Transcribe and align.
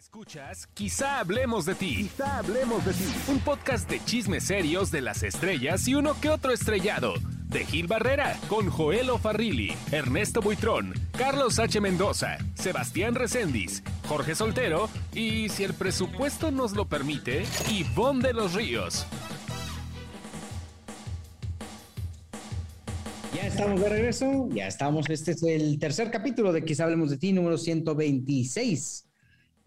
Escuchas, 0.00 0.66
quizá 0.72 1.20
hablemos 1.20 1.66
de 1.66 1.74
ti. 1.74 1.96
Quizá 1.96 2.38
hablemos 2.38 2.82
de 2.86 2.94
ti. 2.94 3.04
Un 3.28 3.38
podcast 3.40 3.86
de 3.90 4.02
chismes 4.02 4.44
serios 4.44 4.90
de 4.90 5.02
las 5.02 5.22
estrellas 5.22 5.86
y 5.88 5.94
uno 5.94 6.18
que 6.18 6.30
otro 6.30 6.52
estrellado. 6.52 7.12
De 7.50 7.66
Gil 7.66 7.86
Barrera, 7.86 8.34
con 8.48 8.70
Joel 8.70 9.10
Farrilli, 9.20 9.74
Ernesto 9.92 10.40
Buitrón, 10.40 10.94
Carlos 11.18 11.58
H. 11.58 11.82
Mendoza, 11.82 12.38
Sebastián 12.54 13.14
Recendis, 13.14 13.82
Jorge 14.08 14.34
Soltero 14.34 14.88
y, 15.12 15.50
si 15.50 15.64
el 15.64 15.74
presupuesto 15.74 16.50
nos 16.50 16.72
lo 16.72 16.86
permite, 16.88 17.44
Ivonne 17.70 18.26
de 18.26 18.32
los 18.32 18.54
Ríos. 18.54 19.04
Ya 23.34 23.46
estamos 23.46 23.82
de 23.82 23.88
regreso, 23.90 24.48
ya 24.50 24.66
estamos. 24.66 25.10
Este 25.10 25.32
es 25.32 25.42
el 25.42 25.78
tercer 25.78 26.10
capítulo 26.10 26.54
de 26.54 26.64
Quizá 26.64 26.84
hablemos 26.84 27.10
de 27.10 27.18
ti, 27.18 27.34
número 27.34 27.58
126. 27.58 29.09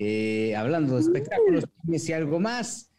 Eh, 0.05 0.53
hablando 0.55 0.95
de 0.95 1.01
espectáculos, 1.01 1.63
y 1.87 2.11
algo 2.11 2.37
más. 2.37 2.89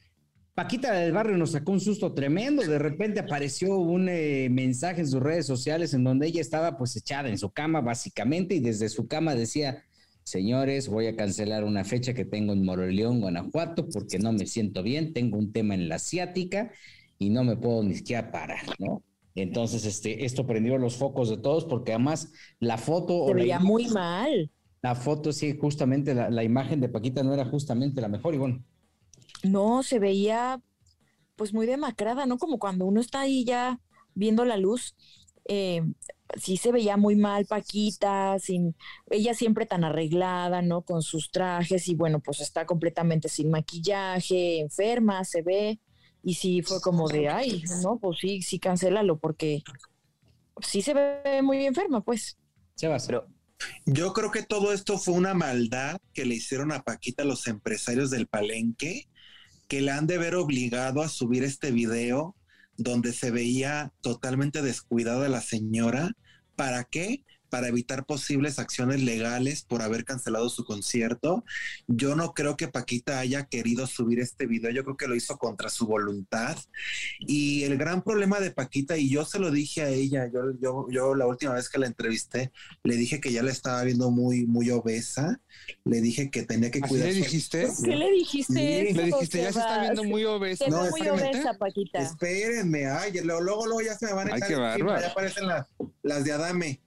Paquita 0.55 0.93
del 0.93 1.13
Barrio 1.13 1.37
nos 1.37 1.51
sacó 1.51 1.73
un 1.73 1.81
susto 1.81 2.15
tremendo. 2.15 2.63
De 2.63 2.79
repente 2.79 3.21
apareció 3.21 3.77
un 3.77 4.09
eh, 4.09 4.49
mensaje 4.51 5.03
en 5.03 5.09
sus 5.09 5.21
redes 5.21 5.47
sociales 5.47 5.93
en 5.93 6.05
donde 6.05 6.29
ella 6.29 6.41
estaba 6.41 6.79
pues 6.79 6.97
echada 6.97 7.29
en 7.29 7.37
su 7.37 7.51
cama 7.51 7.83
básicamente 7.83 8.55
y 8.55 8.61
desde 8.61 8.89
su 8.89 9.07
cama 9.07 9.35
decía, 9.35 9.85
señores, 10.23 10.89
voy 10.89 11.09
a 11.09 11.17
cancelar 11.17 11.65
una 11.65 11.85
fecha 11.85 12.15
que 12.15 12.25
tengo 12.25 12.55
en 12.55 12.65
Moroleón, 12.65 13.21
Guanajuato, 13.21 13.87
porque 13.91 14.19
no 14.19 14.33
me 14.33 14.47
siento 14.47 14.83
bien, 14.83 15.13
tengo 15.13 15.37
un 15.37 15.53
tema 15.53 15.75
en 15.75 15.89
la 15.89 15.97
asiática 15.97 16.71
y 17.19 17.29
no 17.29 17.45
me 17.45 17.57
puedo 17.57 17.83
ni 17.83 17.97
siquiera 17.97 18.31
parar, 18.31 18.65
¿no? 18.79 19.03
Entonces, 19.35 19.85
este, 19.85 20.25
esto 20.25 20.47
prendió 20.47 20.79
los 20.79 20.97
focos 20.97 21.29
de 21.29 21.37
todos 21.37 21.67
porque 21.67 21.93
además 21.93 22.33
la 22.61 22.79
foto... 22.79 23.27
Se 23.27 23.35
veía 23.35 23.59
muy 23.59 23.89
mal. 23.89 24.51
La 24.85 24.95
foto, 24.95 25.33
sí, 25.33 25.57
justamente 25.59 26.13
la, 26.13 26.45
imagen 26.45 26.79
de 26.79 26.91
Paquita 26.91 27.23
no 27.23 27.33
era 27.33 27.47
justamente 27.47 28.03
la 28.03 28.09
mejor, 28.09 28.35
y 28.35 28.37
bueno. 28.37 28.63
No, 29.43 29.83
se 29.83 29.99
veía 29.99 30.61
pues 31.37 31.55
muy 31.55 31.65
demacrada, 31.65 32.27
¿no? 32.27 32.37
Como 32.37 32.59
cuando 32.59 32.85
uno 32.85 33.01
está 33.01 33.21
ahí 33.21 33.47
ya 33.47 33.81
viendo 34.15 34.45
la 34.45 34.59
luz. 34.59 34.95
Eh, 35.47 35.81
sí 36.37 36.59
se 36.59 36.71
veía 36.71 36.99
muy 36.99 37.17
mal 37.17 37.47
Paquita, 37.47 38.39
sin, 38.39 38.77
ella 39.09 39.33
siempre 39.33 39.65
tan 39.65 39.85
arreglada, 39.85 40.61
¿no? 40.61 40.83
Con 40.83 41.01
sus 41.01 41.31
trajes 41.31 41.89
y 41.89 41.95
bueno, 41.95 42.21
pues 42.21 42.41
está 42.41 42.67
completamente 42.67 43.31
sin 43.31 43.51
maquillaje, 43.51 44.61
enferma, 44.61 45.25
se 45.25 45.41
ve. 45.41 45.81
Y 46.23 46.35
sí 46.35 46.61
fue 46.61 46.83
como 46.83 47.09
de, 47.09 47.31
ay, 47.31 47.65
no, 47.83 47.99
pues 47.99 48.19
sí, 48.19 48.43
sí, 48.43 48.59
cancélalo, 48.59 49.17
porque 49.17 49.63
sí 50.61 50.83
se 50.83 50.93
ve 50.93 51.41
muy 51.41 51.65
enferma, 51.65 52.03
pues. 52.03 52.37
Se 52.75 52.87
va, 52.87 52.99
pero 53.07 53.34
yo 53.87 54.13
creo 54.13 54.31
que 54.31 54.43
todo 54.43 54.73
esto 54.73 54.99
fue 54.99 55.15
una 55.15 55.35
maldad 55.35 55.99
que 56.13 56.25
le 56.25 56.37
hicieron 56.37 56.73
a 56.73 56.83
Paquita 56.83 57.25
los 57.25 57.47
empresarios 57.47 58.11
del 58.11 58.27
palenque, 58.27 59.09
que 59.69 59.81
le 59.81 59.91
han 59.91 60.07
de 60.07 60.19
ver 60.19 60.35
obligado 60.35 61.03
a 61.03 61.09
subir 61.09 61.45
este 61.45 61.71
video 61.71 62.37
donde 62.77 63.13
se 63.13 63.31
veía 63.31 63.93
totalmente 64.01 64.63
descuidada 64.63 65.29
la 65.29 65.41
señora. 65.41 66.11
¿Para 66.57 66.85
qué? 66.85 67.25
Para 67.55 67.69
evitar 67.69 68.05
posibles 68.05 68.59
acciones 68.59 69.01
legales 69.01 69.63
por 69.63 69.81
haber 69.81 70.05
cancelado 70.05 70.49
su 70.49 70.65
concierto. 70.65 71.45
Yo 71.87 72.17
no 72.17 72.35
creo 72.35 72.57
que 72.57 72.67
Paquita 72.67 73.21
haya 73.21 73.45
querido 73.45 73.87
subir 73.87 74.19
este 74.19 74.47
video, 74.47 74.73
yo 74.73 74.83
creo 74.83 74.97
que 74.97 75.07
lo 75.07 75.15
hizo 75.15 75.39
contra 75.39 75.69
su 75.69 75.87
voluntad. 75.87 76.59
Y 77.21 77.63
el 77.63 77.79
gran 77.79 78.03
problema 78.03 78.41
de 78.41 78.51
Paquita, 78.51 78.97
y 78.97 79.09
yo 79.09 79.25
se 79.25 79.39
lo 79.39 79.53
dije 79.53 79.83
a 79.83 79.89
ella, 79.89 80.29
yo, 80.35 80.51
yo, 80.61 80.89
yo 80.91 81.15
la 81.15 81.29
última 81.29 81.55
vez 81.55 81.69
que 81.69 81.79
la 81.79 81.87
entrevisté, 81.87 82.51
le 82.83 82.97
dije 82.97 83.21
que 83.21 83.31
ya 83.31 83.45
la 83.45 83.53
estaba 83.53 83.85
viendo 83.85 84.11
muy, 84.11 84.47
muy 84.47 84.71
obesa, 84.71 85.41
le 85.85 86.01
dije 86.01 86.33
que 86.33 86.43
tenía 86.43 86.73
que 86.73 86.81
cuidar. 86.81 87.07
¿Qué 87.07 87.15
le 87.15 87.21
dijiste? 87.21 87.69
¿Qué 87.85 87.95
le 87.95 88.11
dijiste? 88.11 88.93
Le 88.95 89.05
dijiste, 89.05 89.43
ya 89.43 89.53
se 89.53 89.61
está 89.61 89.81
viendo 89.81 90.03
muy 90.03 90.25
obesa. 90.25 90.67
no, 90.67 90.91
muy 90.91 91.07
obesa, 91.07 91.55
Paquita. 91.57 92.01
Espérenme, 92.01 92.87
ay, 92.87 93.13
luego, 93.23 93.65
luego 93.65 93.81
ya 93.81 93.97
se 93.97 94.07
me 94.07 94.13
van 94.13 94.33
a 94.33 94.39
echar. 94.39 94.77
Ya 94.77 95.07
aparecen 95.07 95.47
las, 95.47 95.67
las 96.03 96.25
de 96.25 96.33
Adame. 96.33 96.81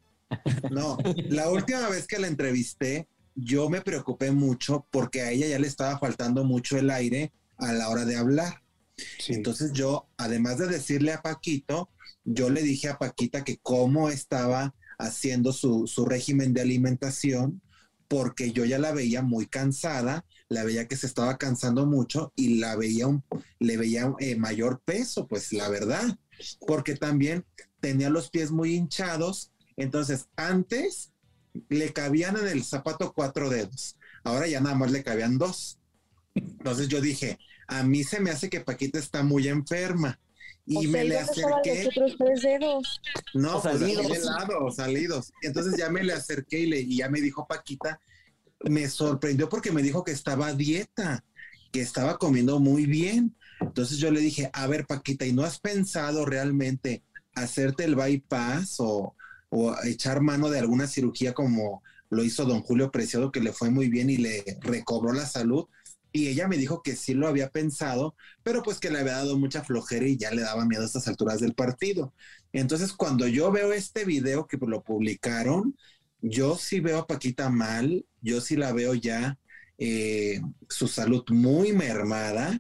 No, 0.72 0.98
la 1.30 1.50
última 1.50 1.88
vez 1.90 2.08
que 2.08 2.20
la 2.20 2.28
entrevisté, 2.28 3.08
yo 3.36 3.70
me 3.70 3.82
preocupé 3.82 4.32
mucho 4.32 4.88
porque 4.92 5.22
a 5.22 5.32
ella 5.32 5.48
ya 5.48 5.60
le 5.60 5.68
estaba 5.68 5.98
faltando 6.00 6.44
mucho 6.44 6.78
el 6.78 6.90
aire 6.90 7.32
a 7.58 7.72
la 7.74 7.90
hora 7.90 8.06
de 8.06 8.16
hablar. 8.16 8.62
Entonces 9.28 9.72
yo, 9.74 10.08
además 10.18 10.58
de 10.58 10.68
decirle 10.68 11.14
a 11.14 11.22
Paquito, 11.22 11.90
yo 12.24 12.50
le 12.50 12.62
dije 12.64 12.90
a 12.90 12.98
Paquita 12.98 13.44
que 13.44 13.58
cómo 13.62 14.10
estaba 14.10 14.74
haciendo 14.98 15.54
su, 15.54 15.86
régimen 16.06 16.54
de 16.54 16.62
alimentación, 16.62 17.62
porque 18.08 18.52
yo 18.52 18.66
ya 18.66 18.80
la 18.80 18.92
veía 18.92 19.22
muy 19.22 19.46
cansada, 19.46 20.26
la 20.50 20.64
veía 20.64 20.88
que 20.88 20.96
se 20.96 21.08
estaba 21.08 21.38
cansando 21.38 21.86
mucho 21.86 22.32
y 22.36 22.58
la 22.58 22.76
veía 22.76 23.06
un, 23.06 23.24
le 23.60 23.78
veía 23.78 24.14
eh, 24.20 24.36
mayor 24.36 24.82
peso, 24.84 25.28
pues 25.28 25.54
la 25.54 25.70
verdad, 25.70 26.18
porque 26.66 26.96
también 26.96 27.46
tenía 27.82 28.10
los 28.10 28.30
pies 28.30 28.52
muy 28.52 28.74
hinchados 28.74 29.52
entonces, 29.78 30.28
antes 30.36 31.14
le 31.70 31.94
cabían 31.94 32.36
en 32.38 32.48
el 32.48 32.64
zapato 32.64 33.14
cuatro 33.14 33.50
dedos, 33.50 33.98
ahora 34.24 34.48
ya 34.48 34.60
nada 34.60 34.76
más 34.76 34.92
le 34.92 35.04
cabían 35.04 35.38
dos. 35.38 35.80
Entonces 36.34 36.88
yo 36.88 37.00
dije, 37.00 37.38
a 37.68 37.84
mí 37.84 38.04
se 38.04 38.20
me 38.20 38.32
hace 38.32 38.50
que 38.50 38.62
Paquita 38.62 39.00
está 39.00 39.24
muy 39.24 39.48
enferma. 39.48 40.20
Y 40.66 40.88
me 40.88 41.06
le 41.06 41.18
acerqué. 41.18 41.86
Los 41.86 41.88
otros 41.88 42.16
tres 42.18 42.42
dedos? 42.42 43.02
No, 43.34 43.62
pues 43.62 43.80
salidos. 43.80 44.26
lado, 44.26 44.72
salidos. 44.72 45.32
Entonces 45.42 45.78
ya 45.78 45.90
me 45.90 46.04
le 46.04 46.12
acerqué 46.12 46.60
y, 46.60 46.66
le, 46.66 46.82
y 46.82 46.98
ya 46.98 47.10
me 47.10 47.22
dijo 47.22 47.48
Paquita, 47.48 48.02
me 48.66 48.90
sorprendió 48.90 49.48
porque 49.48 49.72
me 49.72 49.82
dijo 49.82 50.04
que 50.04 50.12
estaba 50.12 50.48
a 50.48 50.54
dieta, 50.54 51.24
que 51.72 51.82
estaba 51.82 52.18
comiendo 52.18 52.60
muy 52.60 52.86
bien. 52.86 53.34
Entonces 53.62 53.98
yo 53.98 54.12
le 54.12 54.20
dije, 54.20 54.50
a 54.52 54.68
ver, 54.68 54.86
Paquita, 54.86 55.26
¿y 55.26 55.32
no 55.32 55.44
has 55.44 55.60
pensado 55.60 56.26
realmente 56.26 57.04
hacerte 57.34 57.86
el 57.86 57.96
bypass 57.96 58.76
o, 58.80 59.16
o 59.50 59.76
echar 59.84 60.22
mano 60.22 60.50
de 60.50 60.60
alguna 60.60 60.88
cirugía 60.88 61.34
como 61.34 61.84
lo 62.10 62.24
hizo 62.24 62.46
don 62.46 62.62
Julio 62.62 62.92
Preciado, 62.92 63.32
que 63.32 63.42
le 63.42 63.54
fue 63.54 63.70
muy 63.70 63.90
bien 63.90 64.10
y 64.10 64.18
le 64.18 64.44
recobró 64.62 65.14
la 65.14 65.26
salud. 65.26 65.66
Y 66.12 66.28
ella 66.30 66.48
me 66.48 66.58
dijo 66.58 66.82
que 66.82 66.96
sí 66.96 67.14
lo 67.14 67.28
había 67.28 67.50
pensado, 67.50 68.16
pero 68.44 68.64
pues 68.64 68.80
que 68.80 68.90
le 68.90 69.00
había 69.00 69.14
dado 69.14 69.38
mucha 69.38 69.64
flojera 69.64 70.08
y 70.08 70.18
ya 70.18 70.32
le 70.32 70.42
daba 70.42 70.66
miedo 70.66 70.84
a 70.84 70.86
estas 70.86 71.08
alturas 71.08 71.40
del 71.40 71.54
partido. 71.54 72.14
Entonces, 72.54 72.94
cuando 72.94 73.28
yo 73.28 73.52
veo 73.52 73.74
este 73.74 74.06
video 74.06 74.48
que 74.48 74.58
lo 74.58 74.84
publicaron, 74.84 75.76
yo 76.22 76.58
sí 76.58 76.80
veo 76.80 77.00
a 77.00 77.08
Paquita 77.08 77.50
mal, 77.50 78.06
yo 78.22 78.42
sí 78.42 78.56
la 78.56 78.72
veo 78.74 78.94
ya 78.96 79.38
eh, 79.78 80.42
su 80.70 80.88
salud 80.88 81.24
muy 81.30 81.74
mermada 81.74 82.60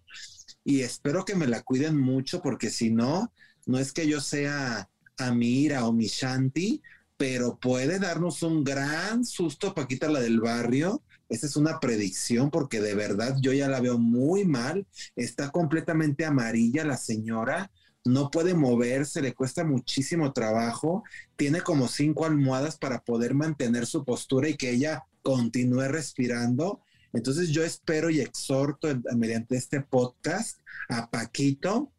y 0.63 0.81
espero 0.81 1.25
que 1.25 1.35
me 1.35 1.47
la 1.47 1.63
cuiden 1.63 1.97
mucho 1.97 2.41
porque 2.41 2.69
si 2.69 2.91
no, 2.91 3.33
no 3.65 3.79
es 3.79 3.91
que 3.91 4.07
yo 4.07 4.21
sea 4.21 4.89
Amira 5.17 5.85
o 5.85 5.94
Mishanti, 5.94 6.81
pero 7.17 7.57
puede 7.59 8.00
darnos 8.00 8.44
un 8.44 8.63
gran 8.63 9.25
susto, 9.25 9.73
Paquita, 9.73 10.09
la 10.09 10.19
del 10.19 10.39
barrio. 10.39 11.03
Esa 11.29 11.47
es 11.47 11.55
una 11.55 11.79
predicción 11.79 12.51
porque 12.51 12.79
de 12.79 12.95
verdad 12.95 13.35
yo 13.41 13.51
ya 13.51 13.67
la 13.67 13.81
veo 13.81 13.97
muy 13.97 14.45
mal. 14.45 14.85
Está 15.16 15.50
completamente 15.50 16.25
amarilla 16.25 16.85
la 16.85 16.97
señora. 16.97 17.72
No 18.06 18.29
puede 18.29 18.53
moverse, 18.53 19.22
le 19.22 19.33
cuesta 19.33 19.66
muchísimo 19.66 20.31
trabajo. 20.31 21.03
Tiene 21.35 21.61
como 21.61 21.88
cinco 21.88 22.25
almohadas 22.25 22.77
para 22.77 23.03
poder 23.03 23.33
mantener 23.33 23.85
su 23.85 24.06
postura 24.06 24.47
y 24.47 24.56
que 24.56 24.72
ella 24.72 25.03
continúe 25.22 25.88
respirando. 25.89 26.81
Entonces 27.11 27.50
yo 27.50 27.63
espero 27.63 28.09
y 28.09 28.22
exhorto 28.22 28.88
mediante 29.16 29.57
este 29.57 29.81
podcast 29.81 30.59
a 30.88 31.09
Paquito 31.09 31.91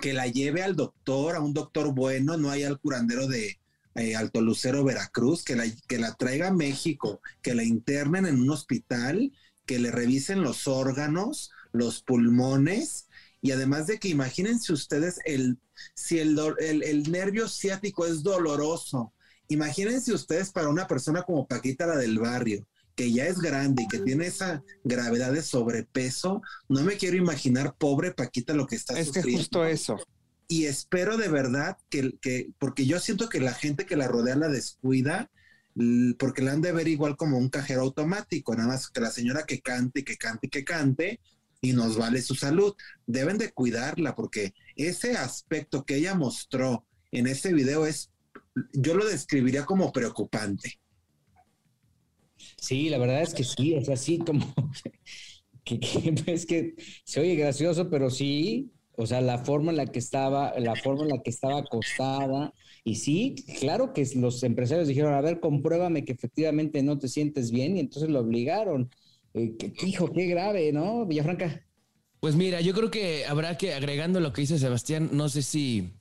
que 0.00 0.12
la 0.12 0.26
lleve 0.26 0.62
al 0.62 0.76
doctor, 0.76 1.36
a 1.36 1.40
un 1.40 1.54
doctor 1.54 1.92
bueno, 1.94 2.36
no 2.36 2.50
hay 2.50 2.64
al 2.64 2.78
curandero 2.78 3.26
de 3.26 3.58
eh, 3.94 4.16
Alto 4.16 4.40
Lucero, 4.40 4.84
Veracruz, 4.84 5.44
que 5.44 5.56
la, 5.56 5.64
que 5.86 5.98
la 5.98 6.14
traiga 6.14 6.48
a 6.48 6.52
México, 6.52 7.20
que 7.42 7.54
la 7.54 7.64
internen 7.64 8.26
en 8.26 8.40
un 8.40 8.50
hospital, 8.50 9.32
que 9.66 9.78
le 9.78 9.90
revisen 9.90 10.42
los 10.42 10.66
órganos, 10.66 11.50
los 11.72 12.02
pulmones, 12.02 13.08
y 13.40 13.52
además 13.52 13.86
de 13.86 13.98
que 13.98 14.08
imagínense 14.08 14.72
ustedes 14.72 15.20
el, 15.24 15.58
si 15.94 16.18
el, 16.18 16.38
el, 16.58 16.82
el 16.82 17.10
nervio 17.10 17.48
ciático 17.48 18.06
es 18.06 18.22
doloroso, 18.22 19.12
imagínense 19.48 20.12
ustedes 20.12 20.50
para 20.50 20.68
una 20.68 20.86
persona 20.86 21.22
como 21.22 21.46
Paquita, 21.46 21.86
la 21.86 21.96
del 21.96 22.18
barrio, 22.18 22.66
que 22.98 23.12
ya 23.12 23.26
es 23.26 23.38
grande 23.38 23.84
y 23.84 23.86
que 23.86 24.00
tiene 24.00 24.26
esa 24.26 24.64
gravedad 24.82 25.32
de 25.32 25.40
sobrepeso, 25.40 26.42
no 26.68 26.82
me 26.82 26.96
quiero 26.96 27.16
imaginar, 27.16 27.76
pobre 27.78 28.10
Paquita, 28.10 28.54
lo 28.54 28.66
que 28.66 28.74
está 28.74 28.98
es 28.98 29.12
que 29.12 29.22
justo 29.22 29.64
eso. 29.64 29.96
Y 30.48 30.64
espero 30.64 31.16
de 31.16 31.28
verdad 31.28 31.78
que, 31.90 32.18
que, 32.20 32.50
porque 32.58 32.86
yo 32.86 32.98
siento 32.98 33.28
que 33.28 33.38
la 33.38 33.54
gente 33.54 33.86
que 33.86 33.94
la 33.94 34.08
rodea 34.08 34.34
la 34.34 34.48
descuida, 34.48 35.30
porque 36.18 36.42
la 36.42 36.54
han 36.54 36.60
de 36.60 36.72
ver 36.72 36.88
igual 36.88 37.16
como 37.16 37.38
un 37.38 37.50
cajero 37.50 37.82
automático, 37.82 38.56
nada 38.56 38.66
más 38.66 38.90
que 38.90 39.00
la 39.00 39.12
señora 39.12 39.44
que 39.46 39.60
cante, 39.60 40.02
que 40.02 40.16
cante, 40.16 40.48
que 40.48 40.64
cante, 40.64 41.20
y 41.60 41.74
nos 41.74 41.96
vale 41.96 42.20
su 42.20 42.34
salud. 42.34 42.74
Deben 43.06 43.38
de 43.38 43.52
cuidarla 43.52 44.16
porque 44.16 44.54
ese 44.74 45.16
aspecto 45.16 45.84
que 45.84 45.94
ella 45.94 46.16
mostró 46.16 46.84
en 47.12 47.28
ese 47.28 47.52
video 47.52 47.86
es, 47.86 48.10
yo 48.72 48.94
lo 48.94 49.06
describiría 49.06 49.64
como 49.66 49.92
preocupante. 49.92 50.80
Sí, 52.56 52.88
la 52.88 52.98
verdad 52.98 53.22
es 53.22 53.34
que 53.34 53.44
sí, 53.44 53.74
es 53.74 53.88
así 53.88 54.18
como 54.18 54.54
que, 55.64 55.78
es 56.26 56.46
que 56.46 56.74
se 57.04 57.20
oye 57.20 57.34
gracioso, 57.36 57.90
pero 57.90 58.10
sí, 58.10 58.72
o 58.96 59.06
sea, 59.06 59.20
la 59.20 59.38
forma 59.38 59.70
en 59.70 59.76
la 59.76 59.86
que 59.86 59.98
estaba, 59.98 60.58
la 60.58 60.74
forma 60.74 61.02
en 61.02 61.10
la 61.10 61.22
que 61.22 61.30
estaba 61.30 61.58
acostada, 61.58 62.52
y 62.84 62.96
sí, 62.96 63.36
claro 63.60 63.92
que 63.92 64.06
los 64.16 64.42
empresarios 64.42 64.88
dijeron, 64.88 65.14
a 65.14 65.20
ver, 65.20 65.40
compruébame 65.40 66.04
que 66.04 66.12
efectivamente 66.12 66.82
no 66.82 66.98
te 66.98 67.08
sientes 67.08 67.50
bien, 67.50 67.76
y 67.76 67.80
entonces 67.80 68.10
lo 68.10 68.20
obligaron. 68.20 68.90
Eh, 69.34 69.56
hijo, 69.86 70.12
qué 70.12 70.26
grave, 70.26 70.72
¿no, 70.72 71.06
Villafranca? 71.06 71.64
Pues 72.20 72.34
mira, 72.34 72.60
yo 72.60 72.74
creo 72.74 72.90
que 72.90 73.26
habrá 73.26 73.56
que, 73.56 73.74
agregando 73.74 74.18
lo 74.20 74.32
que 74.32 74.40
dice 74.40 74.58
Sebastián, 74.58 75.10
no 75.12 75.28
sé 75.28 75.42
si 75.42 75.92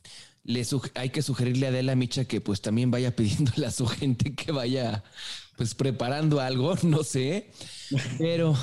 hay 0.96 1.10
que 1.10 1.22
sugerirle 1.22 1.68
a 1.68 1.70
Adela 1.70 1.96
Micha 1.96 2.26
que 2.26 2.42
pues 2.42 2.62
también 2.62 2.90
vaya 2.90 3.12
pidiéndole 3.16 3.68
a 3.68 3.72
su 3.72 3.86
gente 3.86 4.34
que 4.34 4.52
vaya 4.52 5.04
pues 5.58 5.74
preparando 5.76 6.40
algo, 6.40 6.76
no 6.84 7.04
sé. 7.04 7.52
Pero 8.18 8.56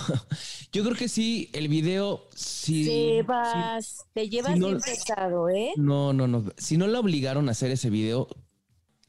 yo 0.72 0.84
creo 0.84 0.96
que 0.96 1.08
sí, 1.08 1.50
el 1.52 1.68
video 1.68 2.28
sí. 2.34 2.84
Sebas, 2.84 4.06
te 4.14 4.28
llevas 4.30 4.58
bien 4.58 4.78
pesado, 4.80 5.50
¿eh? 5.50 5.72
No, 5.76 6.12
no, 6.12 6.26
no. 6.26 6.44
Si 6.56 6.78
no 6.78 6.86
la 6.86 7.00
obligaron 7.00 7.48
a 7.48 7.52
hacer 7.52 7.70
ese 7.72 7.90
video, 7.90 8.28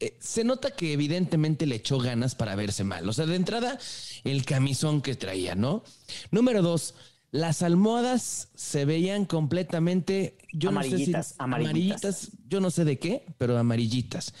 eh, 0.00 0.16
se 0.20 0.44
nota 0.44 0.72
que 0.72 0.92
evidentemente 0.92 1.64
le 1.64 1.76
echó 1.76 1.98
ganas 1.98 2.34
para 2.34 2.56
verse 2.56 2.84
mal. 2.84 3.08
O 3.08 3.12
sea, 3.12 3.24
de 3.24 3.36
entrada, 3.36 3.78
el 4.24 4.44
camisón 4.44 5.00
que 5.00 5.14
traía, 5.14 5.54
¿no? 5.54 5.84
Número 6.30 6.62
dos, 6.62 6.94
las 7.30 7.62
almohadas 7.62 8.48
se 8.54 8.84
veían 8.84 9.26
completamente 9.26 10.38
yo 10.52 10.70
amarillitas, 10.70 11.14
no 11.14 11.22
sé 11.22 11.34
amarillitas. 11.38 12.30
yo 12.48 12.60
no 12.60 12.70
sé 12.70 12.84
de 12.84 12.98
qué, 12.98 13.26
pero 13.38 13.56
amarillitas. 13.56 14.34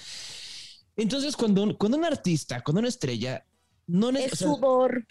Entonces, 0.96 1.36
cuando, 1.36 1.76
cuando 1.76 1.98
un 1.98 2.04
artista, 2.04 2.62
cuando 2.62 2.80
una 2.80 2.88
estrella, 2.88 3.44
no 3.86 4.10
es 4.10 4.38
sudor. 4.38 5.06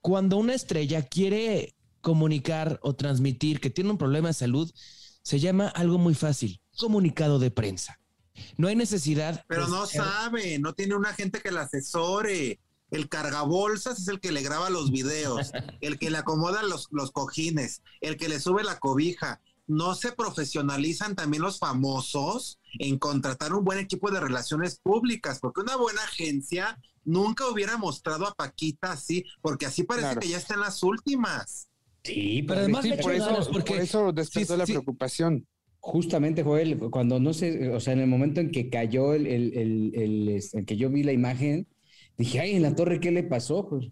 Cuando 0.00 0.36
una 0.36 0.54
estrella 0.54 1.02
quiere 1.02 1.74
comunicar 2.00 2.78
o 2.82 2.94
transmitir 2.94 3.60
que 3.60 3.70
tiene 3.70 3.90
un 3.90 3.98
problema 3.98 4.28
de 4.28 4.34
salud, 4.34 4.72
se 5.22 5.38
llama 5.38 5.68
algo 5.68 5.98
muy 5.98 6.14
fácil, 6.14 6.60
comunicado 6.78 7.38
de 7.38 7.50
prensa. 7.50 8.00
No 8.56 8.68
hay 8.68 8.76
necesidad. 8.76 9.44
Pero 9.48 9.68
no 9.68 9.86
sabe, 9.86 10.58
no 10.58 10.72
tiene 10.72 10.94
una 10.94 11.12
gente 11.12 11.40
que 11.40 11.50
la 11.50 11.62
asesore. 11.62 12.60
El 12.90 13.10
cargabolsas 13.10 13.98
es 13.98 14.08
el 14.08 14.20
que 14.20 14.32
le 14.32 14.40
graba 14.40 14.70
los 14.70 14.90
videos, 14.90 15.52
el 15.82 15.98
que 15.98 16.10
le 16.10 16.16
acomoda 16.16 16.62
los, 16.62 16.88
los 16.90 17.10
cojines, 17.12 17.82
el 18.00 18.16
que 18.16 18.30
le 18.30 18.40
sube 18.40 18.64
la 18.64 18.78
cobija. 18.78 19.42
No 19.68 19.94
se 19.94 20.12
profesionalizan 20.12 21.14
también 21.14 21.42
los 21.42 21.58
famosos 21.58 22.58
en 22.80 22.98
contratar 22.98 23.52
un 23.52 23.64
buen 23.64 23.78
equipo 23.78 24.10
de 24.10 24.18
relaciones 24.18 24.80
públicas, 24.80 25.38
porque 25.40 25.60
una 25.60 25.76
buena 25.76 26.02
agencia 26.02 26.78
nunca 27.04 27.48
hubiera 27.48 27.76
mostrado 27.76 28.26
a 28.26 28.34
Paquita 28.34 28.92
así, 28.92 29.24
porque 29.40 29.66
así 29.66 29.84
parece 29.84 30.16
que 30.18 30.28
ya 30.28 30.38
está 30.38 30.54
en 30.54 30.60
las 30.60 30.82
últimas. 30.82 31.68
Sí, 32.02 32.42
pero 32.42 32.60
además 32.60 32.86
por, 33.00 33.14
eso, 33.14 33.50
porque, 33.52 33.72
por 33.72 33.80
eso 33.80 34.12
despertó 34.12 34.56
la 34.56 34.64
preocupación. 34.64 35.46
Justamente, 35.80 36.42
Joel, 36.42 36.78
cuando 36.90 37.20
no 37.20 37.32
sé, 37.32 37.70
o 37.70 37.78
sea, 37.78 37.92
en 37.92 38.00
el 38.00 38.08
momento 38.08 38.40
en 38.40 38.50
que 38.50 38.68
cayó 38.68 39.14
el, 39.14 39.26
el, 39.26 39.56
el, 39.56 39.92
el, 39.94 40.42
en 40.52 40.66
que 40.66 40.76
yo 40.76 40.90
vi 40.90 41.04
la 41.04 41.12
imagen, 41.12 41.68
Dije, 42.18 42.40
ay, 42.40 42.56
en 42.56 42.62
la 42.62 42.74
torre, 42.74 42.98
¿qué 42.98 43.12
le 43.12 43.22
pasó? 43.22 43.68
Pues? 43.68 43.86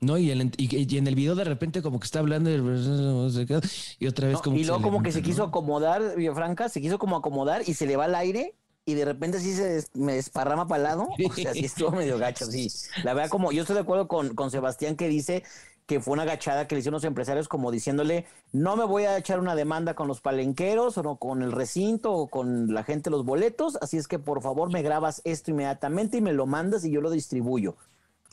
No, 0.00 0.18
y, 0.18 0.30
el, 0.30 0.52
y, 0.58 0.98
en 0.98 1.06
el 1.06 1.14
video 1.14 1.34
de 1.34 1.44
repente 1.44 1.80
como 1.80 1.98
que 1.98 2.04
está 2.04 2.18
hablando 2.18 2.50
y 2.50 4.06
otra 4.06 4.28
vez 4.28 4.38
como... 4.42 4.56
y 4.56 4.64
luego 4.64 4.82
como 4.82 5.02
que 5.02 5.12
se 5.12 5.22
quiso 5.22 5.44
acomodar, 5.44 6.02
Franca, 6.34 6.68
se 6.68 6.80
quiso 6.80 6.98
como 6.98 7.16
acomodar 7.16 7.62
y 7.66 7.74
se 7.74 7.86
le 7.86 7.96
va 7.96 8.04
al 8.04 8.14
aire 8.14 8.54
y 8.84 8.94
de 8.94 9.04
repente 9.04 9.38
así 9.38 9.52
se 9.54 9.84
me 9.94 10.14
desparrama 10.14 10.68
para 10.68 10.76
el 10.78 10.82
lado. 10.84 11.08
O 11.30 11.32
sea, 11.32 11.52
sí 11.52 11.64
estuvo 11.64 11.90
medio 11.92 12.18
gacho, 12.18 12.44
sí. 12.46 12.70
La 13.02 13.14
verdad 13.14 13.30
como, 13.30 13.50
yo 13.52 13.62
estoy 13.62 13.74
de 13.74 13.82
acuerdo 13.82 14.08
con, 14.08 14.34
con 14.34 14.50
Sebastián 14.50 14.96
que 14.96 15.08
dice 15.08 15.42
que 15.86 16.00
fue 16.00 16.14
una 16.14 16.22
agachada 16.22 16.66
que 16.66 16.74
le 16.74 16.78
hicieron 16.80 16.94
los 16.94 17.04
empresarios 17.04 17.48
como 17.48 17.70
diciéndole, 17.70 18.26
no 18.52 18.76
me 18.76 18.84
voy 18.84 19.04
a 19.04 19.18
echar 19.18 19.38
una 19.38 19.54
demanda 19.54 19.94
con 19.94 20.08
los 20.08 20.20
palenqueros 20.20 20.96
o 20.96 21.02
no 21.02 21.16
con 21.16 21.42
el 21.42 21.52
recinto 21.52 22.12
o 22.12 22.28
con 22.28 22.72
la 22.72 22.84
gente 22.84 23.10
los 23.10 23.24
boletos, 23.24 23.76
así 23.82 23.98
es 23.98 24.08
que 24.08 24.18
por 24.18 24.42
favor 24.42 24.72
me 24.72 24.82
grabas 24.82 25.20
esto 25.24 25.50
inmediatamente 25.50 26.18
y 26.18 26.20
me 26.22 26.32
lo 26.32 26.46
mandas 26.46 26.84
y 26.84 26.90
yo 26.90 27.00
lo 27.00 27.10
distribuyo. 27.10 27.76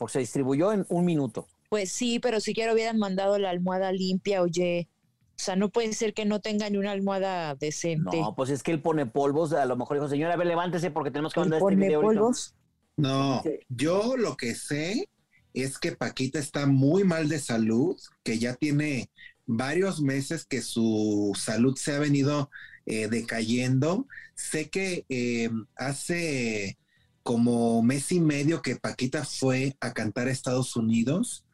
Porque 0.02 0.14
se 0.14 0.18
distribuyó 0.18 0.72
en 0.72 0.84
un 0.88 1.04
minuto. 1.04 1.46
Pues 1.68 1.92
sí, 1.92 2.18
pero 2.18 2.40
si 2.40 2.54
quiero 2.54 2.72
hubieran 2.72 2.98
mandado 2.98 3.38
la 3.38 3.50
almohada 3.50 3.92
limpia, 3.92 4.42
oye. 4.42 4.88
O 5.30 5.44
sea, 5.44 5.54
no 5.54 5.70
puede 5.70 5.92
ser 5.92 6.12
que 6.12 6.24
no 6.24 6.40
tenga 6.40 6.68
ni 6.68 6.76
una 6.76 6.90
almohada 6.90 7.54
decente. 7.54 8.20
No, 8.20 8.34
pues 8.34 8.50
es 8.50 8.64
que 8.64 8.72
él 8.72 8.82
pone 8.82 9.06
polvos. 9.06 9.52
A 9.52 9.64
lo 9.64 9.76
mejor 9.76 9.98
dijo, 9.98 10.08
señora, 10.08 10.34
a 10.34 10.36
ver, 10.36 10.48
levántese 10.48 10.90
porque 10.90 11.12
tenemos 11.12 11.32
que 11.32 11.38
mandar 11.38 11.60
este 11.60 11.76
video. 11.76 12.00
polvos? 12.00 12.52
No, 12.96 13.44
yo 13.68 14.16
lo 14.16 14.36
que 14.36 14.56
sé 14.56 15.08
es 15.54 15.78
que 15.78 15.92
Paquita 15.92 16.40
está 16.40 16.66
muy 16.66 17.04
mal 17.04 17.28
de 17.28 17.38
salud, 17.38 17.96
que 18.24 18.40
ya 18.40 18.54
tiene 18.54 19.08
varios 19.46 20.02
meses 20.02 20.44
que 20.44 20.62
su 20.62 21.30
salud 21.38 21.76
se 21.76 21.92
ha 21.94 22.00
venido 22.00 22.50
eh, 22.86 23.06
decayendo. 23.06 24.08
Sé 24.34 24.68
que 24.68 25.06
eh, 25.08 25.48
hace 25.76 26.76
como 27.22 27.82
mes 27.82 28.10
y 28.12 28.20
medio 28.20 28.62
que 28.62 28.76
Paquita 28.76 29.24
fue 29.24 29.76
a 29.80 29.92
cantar 29.92 30.28
a 30.28 30.32
Estados 30.32 30.76
Unidos. 30.76 31.44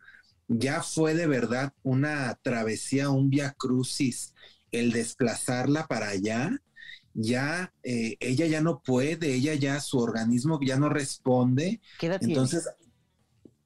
Ya 0.48 0.82
fue 0.82 1.14
de 1.14 1.26
verdad 1.26 1.72
una 1.82 2.38
travesía, 2.42 3.10
un 3.10 3.28
via 3.30 3.52
crucis, 3.52 4.34
el 4.72 4.92
desplazarla 4.92 5.86
para 5.86 6.08
allá. 6.08 6.50
Ya 7.14 7.72
eh, 7.82 8.16
ella 8.20 8.46
ya 8.46 8.60
no 8.60 8.80
puede, 8.80 9.34
ella 9.34 9.54
ya 9.54 9.80
su 9.80 9.98
organismo 9.98 10.58
ya 10.62 10.78
no 10.78 10.88
responde. 10.88 11.80
Entonces, 12.00 12.68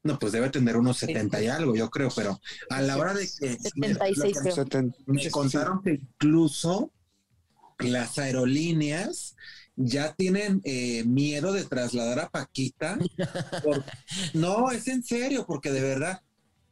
no, 0.02 0.18
pues 0.18 0.32
debe 0.32 0.50
tener 0.50 0.76
unos 0.76 0.98
70 0.98 1.42
y 1.42 1.46
algo, 1.46 1.76
yo 1.76 1.88
creo, 1.88 2.08
pero 2.14 2.40
a 2.70 2.80
la 2.82 2.96
hora 2.96 3.14
de 3.14 3.20
que 3.20 3.56
76 3.56 4.36
me, 5.06 5.30
contaron 5.30 5.82
que 5.82 5.92
incluso 5.92 6.90
las 7.78 8.18
aerolíneas 8.18 9.36
ya 9.76 10.14
tienen 10.14 10.60
eh, 10.64 11.04
miedo 11.04 11.52
de 11.52 11.64
trasladar 11.64 12.20
a 12.20 12.30
Paquita. 12.30 12.98
no, 14.34 14.70
es 14.70 14.88
en 14.88 15.02
serio, 15.02 15.44
porque 15.46 15.70
de 15.70 15.80
verdad 15.80 16.22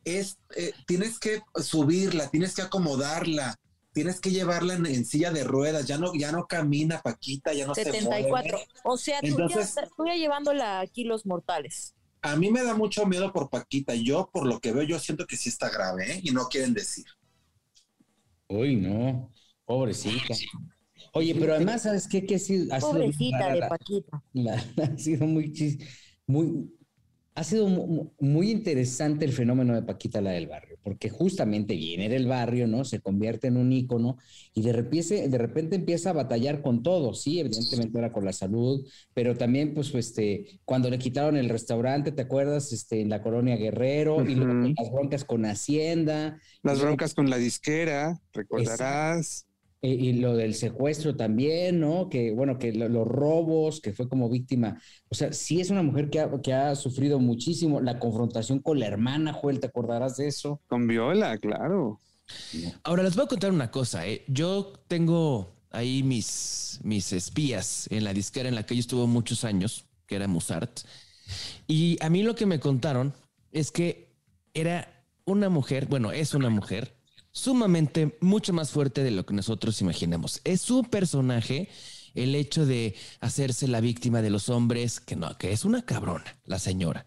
es 0.05 0.39
eh, 0.57 0.73
tienes 0.87 1.19
que 1.19 1.43
subirla, 1.55 2.31
tienes 2.31 2.55
que 2.55 2.63
acomodarla, 2.63 3.59
tienes 3.93 4.21
que 4.21 4.31
llevarla 4.31 4.75
en, 4.75 5.05
silla 5.05 5.31
de 5.31 5.45
ruedas, 5.45 5.87
ya 5.87 5.99
no, 5.99 6.15
ya 6.15 6.33
no 6.33 6.47
camina 6.47 7.01
Paquita, 7.01 7.53
ya 7.53 7.67
no 7.67 7.75
74. 7.75 8.59
Se 8.59 8.65
o 8.85 8.97
sea, 8.97 9.21
tú, 9.21 9.37
ya, 9.49 9.89
tú 9.97 10.07
ya 10.07 10.15
llevándola 10.15 10.81
aquí 10.81 11.05
los 11.05 11.27
mortales 11.27 11.95
a 12.23 12.37
mí 12.37 12.51
me 12.51 12.63
da 12.63 12.75
mucho 12.75 13.07
miedo 13.07 13.33
por 13.33 13.49
Paquita. 13.51 13.95
Yo, 13.95 14.29
por 14.33 14.47
lo 14.47 14.61
que 14.61 14.73
veo, 14.73 14.83
yo 14.83 14.99
siento 14.99 15.27
que 15.27 15.37
sí 15.37 15.49
está 15.49 15.71
grave, 15.71 16.13
¿eh? 16.13 16.21
Y 16.23 16.31
no 16.31 16.47
quieren 16.49 16.75
decir. 16.75 17.07
Uy, 18.49 18.77
no. 18.77 19.33
Pobrecita. 19.65 20.35
Oye, 21.13 21.35
pero 21.35 21.55
además, 21.55 21.83
¿sabes 21.83 22.07
qué? 22.09 22.25
Que 22.25 22.37
ha 22.37 22.39
sido, 22.39 22.79
Pobrecita 22.79 23.53
de 23.53 23.61
Paquita. 23.61 24.23
ha 24.83 24.99
sido 24.99 25.27
muy, 25.27 25.53
muy, 26.27 26.71
ha 27.35 27.45
sido 27.45 27.69
muy 27.69 28.51
interesante 28.51 29.25
el 29.25 29.33
fenómeno 29.33 29.75
de 29.75 29.83
Paquita 29.83 30.21
la 30.21 30.33
del 30.33 30.47
barrio, 30.47 30.79
porque 30.83 31.09
justamente 31.09 31.75
viene 31.75 32.09
del 32.09 32.27
barrio, 32.27 32.67
¿no? 32.67 32.85
Se 32.85 33.01
convierte 33.01 33.47
en 33.47 33.57
un 33.57 33.73
ícono 33.73 34.19
y 34.53 34.63
de 34.63 34.73
repente, 34.73 35.29
de 35.29 35.39
repente 35.39 35.77
empieza 35.77 36.11
a 36.11 36.13
batallar 36.13 36.61
con 36.61 36.83
todo, 36.83 37.15
sí, 37.15 37.41
evidentemente 37.41 37.99
era 37.99 38.13
con 38.13 38.25
la 38.25 38.33
salud, 38.33 38.87
pero 39.15 39.37
también, 39.37 39.75
pues, 39.75 39.95
este, 39.95 40.61
cuando 40.65 40.91
le 40.91 40.99
quitaron 40.99 41.37
el 41.37 41.49
restaurante, 41.49 42.13
¿te 42.13 42.23
acuerdas? 42.23 42.73
Este, 42.73 43.01
en 43.01 43.09
la 43.09 43.23
colonia 43.23 43.57
Guerrero, 43.57 44.23
y 44.29 44.35
las 44.35 44.91
broncas 44.93 45.25
con 45.25 45.45
Hacienda. 45.45 46.39
Las 46.63 46.81
broncas 46.81 47.15
con 47.15 47.31
la 47.31 47.39
disquera, 47.39 48.21
recordarás. 48.33 49.47
Eh, 49.83 49.89
y 49.89 50.13
lo 50.15 50.37
del 50.37 50.55
secuestro 50.55 51.17
también, 51.17 51.81
¿no? 51.81 52.11
Que 52.11 52.33
bueno, 52.33 52.59
que 52.59 52.73
los 52.73 53.07
robos, 53.07 53.81
que 53.81 53.93
fue 53.93 54.09
como 54.09 54.29
víctima. 54.29 54.79
O 55.09 55.15
sea, 55.15 55.33
sí 55.33 55.61
es 55.61 55.71
una 55.71 55.83
mujer 55.83 56.11
que 56.11 56.21
ha, 56.21 56.31
que 56.43 56.53
ha, 56.53 56.75
sufrido 56.77 57.19
muchísimo. 57.19 57.81
La 57.81 57.99
confrontación 57.99 58.59
con 58.59 58.79
la 58.79 58.87
hermana, 58.87 59.33
Joel, 59.33 59.59
¿te 59.59 59.69
acordarás 59.69 60.19
de 60.19 60.29
eso? 60.29 60.61
Con 60.67 60.87
Viola, 60.87 61.39
claro. 61.39 61.99
Ahora 62.85 63.03
les 63.03 63.17
voy 63.17 63.25
a 63.25 63.29
contar 63.29 63.53
una 63.53 63.71
cosa. 63.71 64.07
¿eh? 64.07 64.23
Yo 64.29 64.75
tengo 64.87 65.55
ahí 65.71 66.03
mis, 66.03 66.81
mis 66.83 67.13
espías 67.15 67.87
en 67.91 68.05
la 68.05 68.13
disquera 68.13 68.51
en 68.51 68.57
la 68.57 68.67
que 68.67 68.75
yo 68.75 68.81
estuvo 68.81 69.07
muchos 69.07 69.45
años, 69.45 69.87
que 70.07 70.17
era 70.17 70.29
Musart. 70.29 70.81
Y 71.67 71.97
a 72.05 72.11
mí 72.11 72.23
lo 72.23 72.35
que 72.35 72.45
me 72.45 72.61
contaron 72.61 73.15
es 73.51 73.71
que 73.71 74.13
era 74.53 75.05
una 75.25 75.49
mujer, 75.49 75.87
bueno, 75.87 76.13
es 76.13 76.35
una 76.35 76.51
mujer 76.51 77.00
sumamente 77.33 78.17
mucho 78.21 78.53
más 78.53 78.71
fuerte 78.71 79.03
de 79.03 79.11
lo 79.11 79.25
que 79.25 79.35
nosotros 79.35 79.81
imaginamos. 79.81 80.41
Es 80.45 80.61
su 80.61 80.85
personaje 80.85 81.69
el 82.15 82.35
hecho 82.35 82.67
de 82.67 82.95
hacerse 83.21 83.69
la 83.69 83.81
víctima 83.81 84.23
de 84.23 84.31
los 84.31 84.49
hombres, 84.49 85.01
que 85.01 85.17
no, 85.17 85.37
que 85.39 85.53
es 85.53 85.65
una 85.65 85.83
cabrona, 85.83 86.39
la 86.45 86.59
señora, 86.59 87.07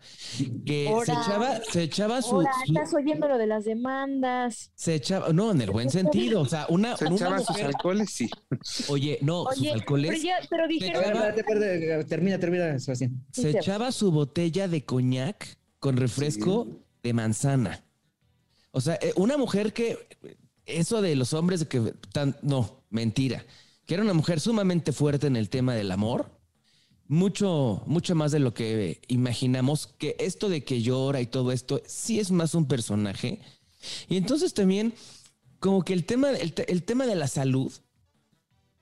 que 0.66 0.92
se 1.06 1.12
echaba, 1.12 1.60
se 1.62 1.84
echaba 1.84 2.22
su, 2.22 2.42
estás 2.42 2.94
oyendo 2.94 3.28
lo 3.28 3.38
de 3.38 3.48
las 3.48 3.66
demandas. 3.66 4.72
Se 4.76 4.96
echaba, 4.96 5.34
no, 5.34 5.52
en 5.52 5.62
el 5.62 5.72
buen 5.72 5.90
sentido, 5.90 6.42
o 6.42 6.46
sea, 6.46 6.66
una, 6.70 6.96
se 6.98 7.08
echaba 7.08 7.40
sus 7.40 7.58
alcoholes, 7.58 8.10
sí. 8.12 8.30
Oye, 8.88 9.20
no, 9.22 9.46
sus 9.54 9.68
alcoholes. 9.68 10.24
Pero, 10.50 10.68
dijeron, 10.68 11.36
termina, 12.08 12.40
termina, 12.40 12.80
Se 12.80 13.10
echaba 13.50 13.92
su 13.92 14.12
botella 14.12 14.68
de 14.68 14.86
coñac 14.86 15.58
con 15.80 15.98
refresco 15.98 16.68
de 17.02 17.14
manzana. 17.14 17.83
O 18.76 18.82
sea, 18.82 18.96
eh, 19.02 19.14
una 19.16 19.38
mujer 19.38 19.72
que 19.72 20.08
eso 20.66 21.02
de 21.02 21.16
los 21.16 21.34
hombres 21.34 21.64
que 21.66 21.94
tan, 22.12 22.36
no, 22.42 22.84
mentira, 22.90 23.46
que 23.86 23.94
era 23.94 24.04
una 24.04 24.16
mujer 24.16 24.40
sumamente 24.40 24.92
fuerte 24.92 25.28
en 25.28 25.36
el 25.36 25.50
tema 25.50 25.76
del 25.76 25.92
amor, 25.92 26.32
mucho, 27.08 27.84
mucho 27.86 28.16
más 28.16 28.32
de 28.32 28.40
lo 28.40 28.56
que 28.56 29.00
imaginamos, 29.08 29.86
que 29.86 30.16
esto 30.18 30.50
de 30.50 30.64
que 30.64 30.82
llora 30.82 31.22
y 31.22 31.28
todo 31.28 31.52
esto, 31.52 31.84
sí 31.86 32.20
es 32.20 32.32
más 32.32 32.56
un 32.56 32.68
personaje. 32.68 33.40
Y 34.10 34.18
entonces 34.18 34.56
también, 34.56 34.96
como 35.60 35.84
que 35.84 35.94
el 35.94 36.06
tema, 36.06 36.32
el, 36.32 36.56
el 36.68 36.84
tema 36.84 37.06
de 37.06 37.16
la 37.16 37.28
salud, 37.28 37.72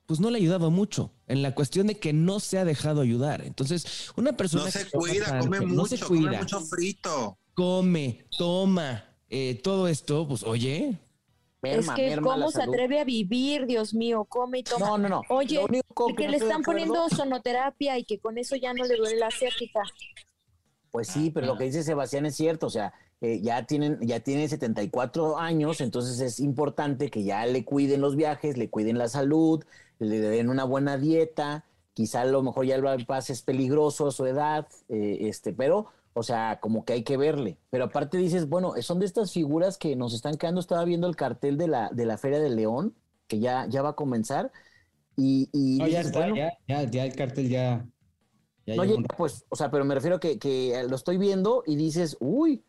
pues 0.06 0.22
no 0.22 0.30
le 0.30 0.38
ha 0.38 0.42
ayudado 0.42 0.72
mucho 0.72 1.12
en 1.28 1.42
la 1.42 1.54
cuestión 1.54 1.88
de 1.88 2.00
que 2.00 2.14
no 2.14 2.40
se 2.40 2.60
ha 2.60 2.64
dejado 2.64 3.02
ayudar. 3.02 3.42
Entonces, 3.46 4.10
una 4.16 4.38
persona... 4.38 4.66
No 4.66 4.72
se 4.72 4.90
cuida, 4.90 5.40
come 5.40 5.60
mucho, 5.62 6.08
come 6.08 6.38
mucho 6.38 6.62
frito. 6.62 7.38
Come, 7.54 8.26
toma, 8.38 9.11
eh, 9.32 9.56
todo 9.64 9.88
esto, 9.88 10.28
pues 10.28 10.44
oye, 10.44 11.00
es 11.62 11.90
que 11.92 12.18
cómo 12.22 12.52
se 12.52 12.64
atreve 12.64 13.00
a 13.00 13.06
vivir, 13.06 13.66
Dios 13.66 13.94
mío, 13.94 14.26
come 14.26 14.60
y 14.60 14.64
toma. 14.64 14.86
No, 14.86 14.98
no, 14.98 15.10
no. 15.10 15.22
Oye, 15.30 15.60
que, 16.18 16.28
le 16.28 16.38
están 16.38 16.64
poniendo 16.64 17.08
sonoterapia 17.08 17.98
y 17.98 18.04
que 18.04 18.20
con 18.20 18.38
eso 18.38 18.58
ya 18.58 18.74
no 18.74 18.84
le 18.84 18.98
duele 18.98 19.18
la 19.18 19.32
ciática. 19.32 19.82
Pues 20.92 21.08
sí, 21.08 21.32
pero 21.32 21.48
lo 21.48 21.58
que 21.58 21.64
dice 21.64 21.84
Sebastián 21.84 22.26
es 22.26 22.36
cierto, 22.36 22.68
o 22.68 22.70
sea, 22.70 22.94
eh, 23.22 23.40
ya 23.42 23.66
tienen 23.66 24.00
ya 24.02 24.20
tiene 24.20 24.50
74 24.50 25.38
años, 25.38 25.80
entonces 25.80 26.20
es 26.20 26.42
importante 26.42 27.10
que 27.10 27.24
ya 27.24 27.46
le 27.46 27.64
cuiden 27.64 28.02
los 28.02 28.18
viajes, 28.18 28.58
le 28.58 28.70
cuiden 28.70 28.98
la 28.98 29.08
salud, 29.08 29.64
le 30.00 30.20
den 30.20 30.50
una 30.50 30.66
buena 30.66 30.98
dieta, 30.98 31.64
quizá 31.94 32.22
a 32.22 32.26
lo 32.26 32.42
mejor 32.44 32.66
ya 32.66 32.76
el 32.76 33.06
pase 33.06 33.32
es 33.32 33.44
peligroso 33.44 34.08
a 34.08 34.12
su 34.12 34.26
edad, 34.26 34.68
eh, 34.90 35.20
este, 35.22 35.54
pero 35.54 35.88
o 36.14 36.24
sea, 36.24 36.60
como 36.62 36.84
que 36.84 36.94
hay 36.94 37.04
que 37.04 37.18
verle. 37.18 37.58
Pero 37.70 37.86
aparte 37.86 38.18
dices, 38.18 38.50
bueno, 38.50 38.74
son 38.82 39.00
de 39.00 39.06
estas 39.06 39.32
figuras 39.32 39.78
que 39.78 39.96
nos 39.96 40.14
están 40.14 40.36
quedando. 40.36 40.60
Estaba 40.60 40.84
viendo 40.84 41.08
el 41.08 41.16
cartel 41.16 41.58
de 41.58 41.68
la, 41.68 41.90
de 41.90 42.06
la 42.06 42.18
Feria 42.18 42.40
del 42.40 42.56
León, 42.56 42.96
que 43.28 43.40
ya, 43.40 43.66
ya 43.70 43.82
va 43.82 43.90
a 43.90 43.96
comenzar. 43.96 44.52
Y, 45.16 45.50
no, 45.80 45.88
ya 45.88 46.02
está, 46.02 46.28
ya, 46.36 46.84
ya, 46.84 47.06
el 47.06 47.16
cartel 47.16 47.50
ya. 47.50 47.86
no, 48.66 48.84
ya, 48.84 48.96
pues, 49.18 49.46
o 49.50 49.56
sea, 49.56 49.70
pero 49.70 49.86
me 49.86 49.94
refiero 49.94 50.20
que, 50.20 50.40
que 50.40 50.84
lo 50.90 50.96
estoy 50.96 51.18
viendo 51.18 51.64
y 51.66 51.76
dices, 51.76 52.18
uy, 52.20 52.64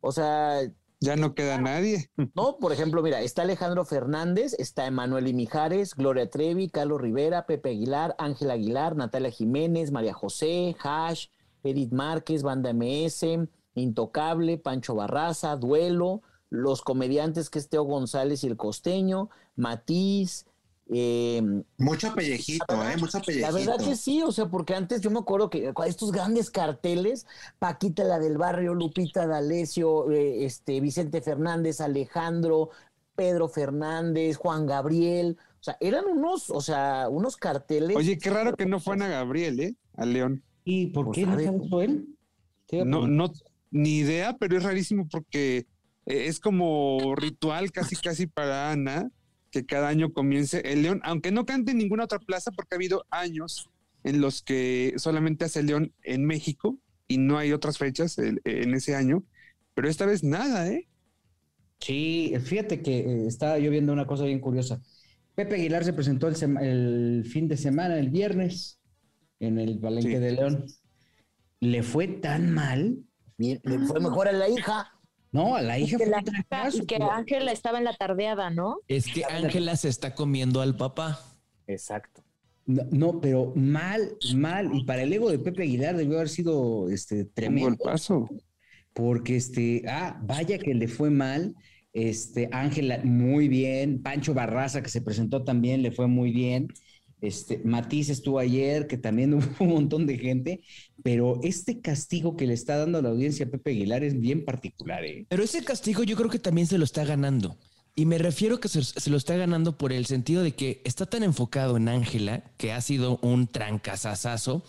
o 0.00 0.12
sea. 0.12 0.60
Ya 1.00 1.14
no 1.14 1.34
queda 1.34 1.60
nadie. 1.60 2.10
No, 2.34 2.58
por 2.58 2.72
ejemplo, 2.72 3.02
mira, 3.02 3.20
está 3.20 3.42
Alejandro 3.42 3.84
Fernández, 3.84 4.54
está 4.58 4.86
Emanuel 4.86 5.28
Imijares, 5.28 5.94
Gloria 5.94 6.28
Trevi, 6.28 6.68
Carlos 6.68 7.00
Rivera, 7.00 7.46
Pepe 7.46 7.70
Aguilar, 7.70 8.16
Ángel 8.18 8.50
Aguilar, 8.50 8.96
Natalia 8.96 9.30
Jiménez, 9.30 9.92
María 9.92 10.14
José, 10.14 10.74
Hash, 10.82 11.28
Edith 11.62 11.92
Márquez, 11.92 12.42
Banda 12.42 12.72
MS, 12.72 13.48
Intocable, 13.74 14.58
Pancho 14.58 14.94
Barraza, 14.94 15.56
Duelo, 15.56 16.22
los 16.50 16.82
comediantes 16.82 17.50
que 17.50 17.58
es 17.58 17.68
Teo 17.68 17.84
González 17.84 18.44
y 18.44 18.46
el 18.46 18.56
Costeño, 18.56 19.30
Matiz. 19.56 20.46
Eh, 20.90 21.42
mucho 21.76 22.14
pellejito, 22.14 22.64
¿eh? 22.82 22.96
Mucho 22.96 23.20
pellejito. 23.20 23.46
La 23.46 23.52
verdad 23.52 23.84
que 23.84 23.94
sí, 23.94 24.22
o 24.22 24.32
sea, 24.32 24.46
porque 24.46 24.74
antes 24.74 25.02
yo 25.02 25.10
me 25.10 25.18
acuerdo 25.18 25.50
que 25.50 25.72
estos 25.86 26.12
grandes 26.12 26.50
carteles, 26.50 27.26
Paquita 27.58 28.04
la 28.04 28.18
del 28.18 28.38
barrio, 28.38 28.74
Lupita 28.74 29.26
D'Alessio, 29.26 30.10
eh, 30.10 30.46
este, 30.46 30.80
Vicente 30.80 31.20
Fernández, 31.20 31.82
Alejandro, 31.82 32.70
Pedro 33.14 33.48
Fernández, 33.48 34.36
Juan 34.36 34.64
Gabriel, 34.64 35.36
o 35.60 35.62
sea, 35.62 35.76
eran 35.80 36.06
unos, 36.06 36.50
o 36.50 36.60
sea, 36.60 37.08
unos 37.10 37.36
carteles. 37.36 37.96
Oye, 37.96 38.16
qué 38.16 38.30
raro 38.30 38.54
que 38.56 38.64
no 38.64 38.80
fue 38.80 38.94
Ana 38.94 39.08
Gabriel, 39.08 39.60
¿eh? 39.60 39.74
A 39.96 40.06
León. 40.06 40.42
¿Y 40.70 40.88
por 40.88 41.06
pues, 41.06 41.16
qué 41.16 41.24
no 41.26 41.80
él? 41.80 42.06
No, 42.84 43.08
no, 43.08 43.32
ni 43.70 44.00
idea, 44.00 44.36
pero 44.36 44.58
es 44.58 44.62
rarísimo 44.62 45.08
porque 45.08 45.66
eh, 46.04 46.26
es 46.26 46.40
como 46.40 47.14
ritual 47.16 47.72
casi 47.72 47.96
casi 47.96 48.26
para 48.26 48.70
Ana 48.70 49.10
que 49.50 49.64
cada 49.64 49.88
año 49.88 50.12
comience 50.12 50.60
el 50.70 50.82
León, 50.82 51.00
aunque 51.04 51.32
no 51.32 51.46
cante 51.46 51.70
en 51.72 51.78
ninguna 51.78 52.04
otra 52.04 52.18
plaza 52.18 52.50
porque 52.50 52.74
ha 52.74 52.76
habido 52.76 53.06
años 53.08 53.70
en 54.04 54.20
los 54.20 54.42
que 54.42 54.92
solamente 54.98 55.46
hace 55.46 55.60
el 55.60 55.68
León 55.68 55.94
en 56.02 56.26
México 56.26 56.78
y 57.06 57.16
no 57.16 57.38
hay 57.38 57.52
otras 57.52 57.78
fechas 57.78 58.18
en 58.18 58.74
ese 58.74 58.94
año, 58.94 59.24
pero 59.72 59.88
esta 59.88 60.04
vez 60.04 60.22
nada, 60.22 60.68
¿eh? 60.68 60.86
Sí, 61.80 62.34
fíjate 62.44 62.82
que 62.82 62.98
eh, 62.98 63.26
estaba 63.26 63.58
yo 63.58 63.70
viendo 63.70 63.94
una 63.94 64.06
cosa 64.06 64.24
bien 64.24 64.40
curiosa. 64.40 64.82
Pepe 65.34 65.54
Aguilar 65.54 65.84
se 65.84 65.94
presentó 65.94 66.28
el, 66.28 66.36
el 66.58 67.24
fin 67.24 67.48
de 67.48 67.56
semana, 67.56 67.98
el 67.98 68.10
viernes, 68.10 68.77
en 69.40 69.58
el 69.58 69.78
Palenque 69.78 70.20
de 70.20 70.32
León. 70.32 70.66
Le 71.60 71.82
fue 71.82 72.08
tan 72.08 72.52
mal. 72.52 72.98
le 73.36 73.58
fue 73.86 74.00
mejor 74.00 74.28
a 74.28 74.32
la 74.32 74.48
hija. 74.48 74.92
No, 75.30 75.56
a 75.56 75.62
la 75.62 75.78
hija 75.78 75.98
fue 75.98 76.06
la 76.06 76.22
que 76.86 76.96
Ángela 76.96 77.52
estaba 77.52 77.78
en 77.78 77.84
la 77.84 77.92
tardeada, 77.92 78.50
¿no? 78.50 78.78
Es 78.88 79.12
que 79.12 79.24
Ángela 79.24 79.76
se 79.76 79.88
está 79.88 80.14
comiendo 80.14 80.60
al 80.60 80.76
papá. 80.76 81.20
Exacto. 81.66 82.22
No, 82.66 83.20
pero 83.20 83.52
mal, 83.54 84.16
mal. 84.34 84.70
Y 84.74 84.84
para 84.84 85.02
el 85.02 85.12
ego 85.12 85.30
de 85.30 85.38
Pepe 85.38 85.62
Aguilar 85.62 85.96
debió 85.96 86.16
haber 86.16 86.28
sido 86.28 86.90
este 86.90 87.24
tremendo. 87.24 87.76
paso. 87.82 88.28
Porque 88.92 89.36
este, 89.36 89.82
ah, 89.88 90.18
vaya 90.22 90.58
que 90.58 90.74
le 90.74 90.88
fue 90.88 91.10
mal. 91.10 91.54
Este, 91.92 92.48
Ángela, 92.52 93.00
muy 93.04 93.48
bien. 93.48 94.02
Pancho 94.02 94.34
Barraza, 94.34 94.82
que 94.82 94.90
se 94.90 95.00
presentó 95.00 95.44
también, 95.44 95.82
le 95.82 95.92
fue 95.92 96.08
muy 96.08 96.30
bien. 96.30 96.68
Este, 97.20 97.60
Matiz 97.64 98.10
estuvo 98.10 98.38
ayer, 98.38 98.86
que 98.86 98.96
también 98.96 99.34
hubo 99.34 99.44
un 99.60 99.68
montón 99.68 100.06
de 100.06 100.18
gente, 100.18 100.60
pero 101.02 101.40
este 101.42 101.80
castigo 101.80 102.36
que 102.36 102.46
le 102.46 102.54
está 102.54 102.76
dando 102.76 102.98
a 102.98 103.02
la 103.02 103.08
audiencia 103.10 103.50
Pepe 103.50 103.70
Aguilar 103.70 104.04
es 104.04 104.18
bien 104.20 104.44
particular. 104.44 105.04
¿eh? 105.04 105.26
Pero 105.28 105.42
ese 105.42 105.64
castigo 105.64 106.02
yo 106.04 106.16
creo 106.16 106.30
que 106.30 106.38
también 106.38 106.66
se 106.66 106.78
lo 106.78 106.84
está 106.84 107.04
ganando. 107.04 107.56
Y 107.98 108.06
me 108.06 108.18
refiero 108.18 108.60
que 108.60 108.68
se, 108.68 109.10
lo 109.10 109.16
está 109.16 109.36
ganando 109.36 109.76
por 109.76 109.92
el 109.92 110.06
sentido 110.06 110.44
de 110.44 110.52
que 110.52 110.80
está 110.84 111.04
tan 111.04 111.24
enfocado 111.24 111.76
en 111.76 111.88
Ángela, 111.88 112.44
que 112.56 112.70
ha 112.70 112.80
sido 112.80 113.18
un 113.22 113.48
trancazazazo, 113.48 114.62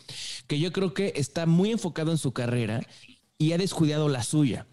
que 0.48 0.60
yo 0.60 0.72
creo 0.72 0.96
que 0.96 1.14
está 1.16 1.46
muy 1.46 1.70
enfocado 1.70 2.10
en 2.10 2.18
su 2.18 2.34
carrera 2.34 2.82
y 3.38 3.52
ha 3.52 3.60
descuidado 3.60 4.10
la 4.10 4.24
suya. 4.24 4.66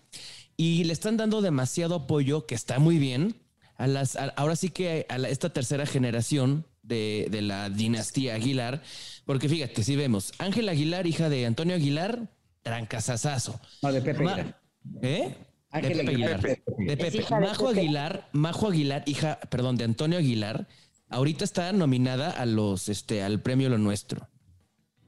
Y 0.56 0.84
le 0.84 0.94
están 0.94 1.18
dando 1.18 1.42
demasiado 1.42 1.96
apoyo, 1.96 2.46
que 2.46 2.54
está 2.54 2.78
muy 2.78 2.98
bien, 2.98 3.36
a 3.76 3.86
las, 3.88 4.16
ahora 4.36 4.56
sí 4.56 4.70
que 4.70 5.04
a 5.10 5.16
esta 5.16 5.52
tercera 5.52 5.84
generación 5.84 6.64
de, 6.86 7.28
la 7.42 7.70
dinastía 7.70 8.34
Aguilar, 8.34 8.82
porque 9.24 9.48
fíjate, 9.48 9.82
si 9.82 9.96
vemos, 9.96 10.32
Ángel 10.38 10.68
Aguilar, 10.68 11.06
hija 11.06 11.28
de 11.28 11.46
Antonio 11.46 11.74
Aguilar, 11.74 12.30
trancazazazo. 12.62 13.60
No, 13.82 13.92
de 13.92 14.02
Pepe 14.02 14.18
Aguilar. 14.18 14.60
¿Eh? 15.02 15.34
Ángel 15.70 16.00
Aguilar. 16.00 16.40
De 16.40 16.96
Pepe. 16.96 17.24
Majo 17.30 17.68
Aguilar, 17.68 18.28
Majo 18.32 18.68
Aguilar, 18.68 19.02
hija, 19.06 19.40
perdón, 19.50 19.76
de 19.76 19.84
Antonio 19.84 20.18
Aguilar, 20.18 20.68
ahorita 21.08 21.44
está 21.44 21.72
nominada 21.72 22.30
a 22.30 22.46
los, 22.46 22.88
este, 22.88 23.22
al 23.22 23.42
premio 23.42 23.68
Lo 23.68 23.78
Nuestro. 23.78 24.28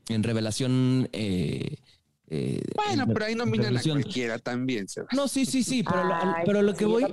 En 0.08 0.22
revelación. 0.22 1.08
Eh, 1.12 1.76
eh, 2.30 2.62
bueno, 2.74 3.06
pero 3.06 3.26
ahí 3.26 3.34
nominan 3.34 3.76
a 3.76 3.82
cualquiera 3.82 4.38
también. 4.38 4.86
No, 5.12 5.28
sí, 5.28 5.44
sí, 5.46 5.62
sí, 5.62 5.82
pero, 5.82 6.02
pero 6.44 6.62
lo 6.62 6.74
que 6.74 6.86
voy. 6.86 7.04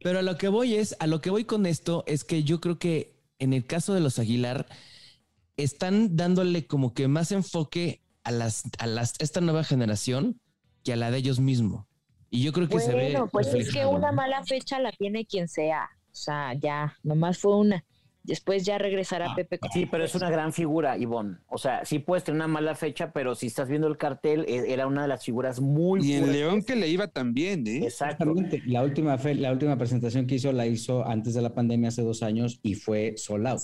Pero 0.00 0.20
a 0.20 0.22
lo 0.22 0.38
que 0.38 0.48
voy 0.48 0.74
es, 0.74 0.96
a 1.00 1.06
lo 1.06 1.20
que 1.20 1.30
voy 1.30 1.44
con 1.44 1.66
esto 1.66 2.04
es 2.06 2.24
que 2.24 2.44
yo 2.44 2.60
creo 2.60 2.78
que 2.78 3.17
en 3.38 3.52
el 3.52 3.66
caso 3.66 3.94
de 3.94 4.00
los 4.00 4.18
Aguilar, 4.18 4.66
están 5.56 6.16
dándole 6.16 6.66
como 6.66 6.94
que 6.94 7.08
más 7.08 7.32
enfoque 7.32 8.02
a 8.24 8.30
las, 8.30 8.64
a 8.78 8.86
las, 8.86 9.14
esta 9.18 9.40
nueva 9.40 9.64
generación 9.64 10.40
que 10.84 10.92
a 10.92 10.96
la 10.96 11.10
de 11.10 11.18
ellos 11.18 11.40
mismos. 11.40 11.86
Y 12.30 12.42
yo 12.42 12.52
creo 12.52 12.68
que 12.68 12.80
se 12.80 12.94
ve. 12.94 13.12
Bueno, 13.12 13.28
pues 13.28 13.52
es 13.54 13.72
que 13.72 13.86
una 13.86 14.12
mala 14.12 14.44
fecha 14.44 14.78
la 14.78 14.92
tiene 14.92 15.24
quien 15.24 15.48
sea. 15.48 15.88
O 16.12 16.14
sea, 16.14 16.52
ya, 16.54 16.96
nomás 17.02 17.38
fue 17.38 17.56
una. 17.56 17.84
Después 18.28 18.64
ya 18.64 18.76
regresará 18.76 19.30
ah, 19.30 19.34
Pepe. 19.34 19.58
Sí, 19.72 19.86
pero 19.86 20.04
es 20.04 20.14
una 20.14 20.28
gran 20.28 20.52
figura, 20.52 20.98
Ivonne. 20.98 21.38
O 21.48 21.56
sea, 21.56 21.84
sí 21.86 21.98
puedes 21.98 22.24
tener 22.24 22.36
una 22.36 22.46
mala 22.46 22.74
fecha, 22.74 23.10
pero 23.10 23.34
si 23.34 23.46
estás 23.46 23.68
viendo 23.68 23.88
el 23.88 23.96
cartel, 23.96 24.44
e, 24.46 24.70
era 24.70 24.86
una 24.86 25.02
de 25.02 25.08
las 25.08 25.24
figuras 25.24 25.60
muy 25.60 26.06
Y 26.06 26.12
en 26.12 26.30
León 26.30 26.62
que 26.62 26.76
le 26.76 26.88
iba 26.88 27.08
también, 27.08 27.66
¿eh? 27.66 27.86
Exactamente. 27.86 28.62
La 28.66 28.82
última, 28.82 29.16
fe, 29.16 29.34
la 29.34 29.50
última 29.50 29.78
presentación 29.78 30.26
que 30.26 30.34
hizo 30.34 30.52
la 30.52 30.66
hizo 30.66 31.06
antes 31.06 31.32
de 31.32 31.40
la 31.40 31.54
pandemia, 31.54 31.88
hace 31.88 32.02
dos 32.02 32.22
años, 32.22 32.60
y 32.62 32.74
fue 32.74 33.14
sold 33.16 33.46
out. 33.46 33.60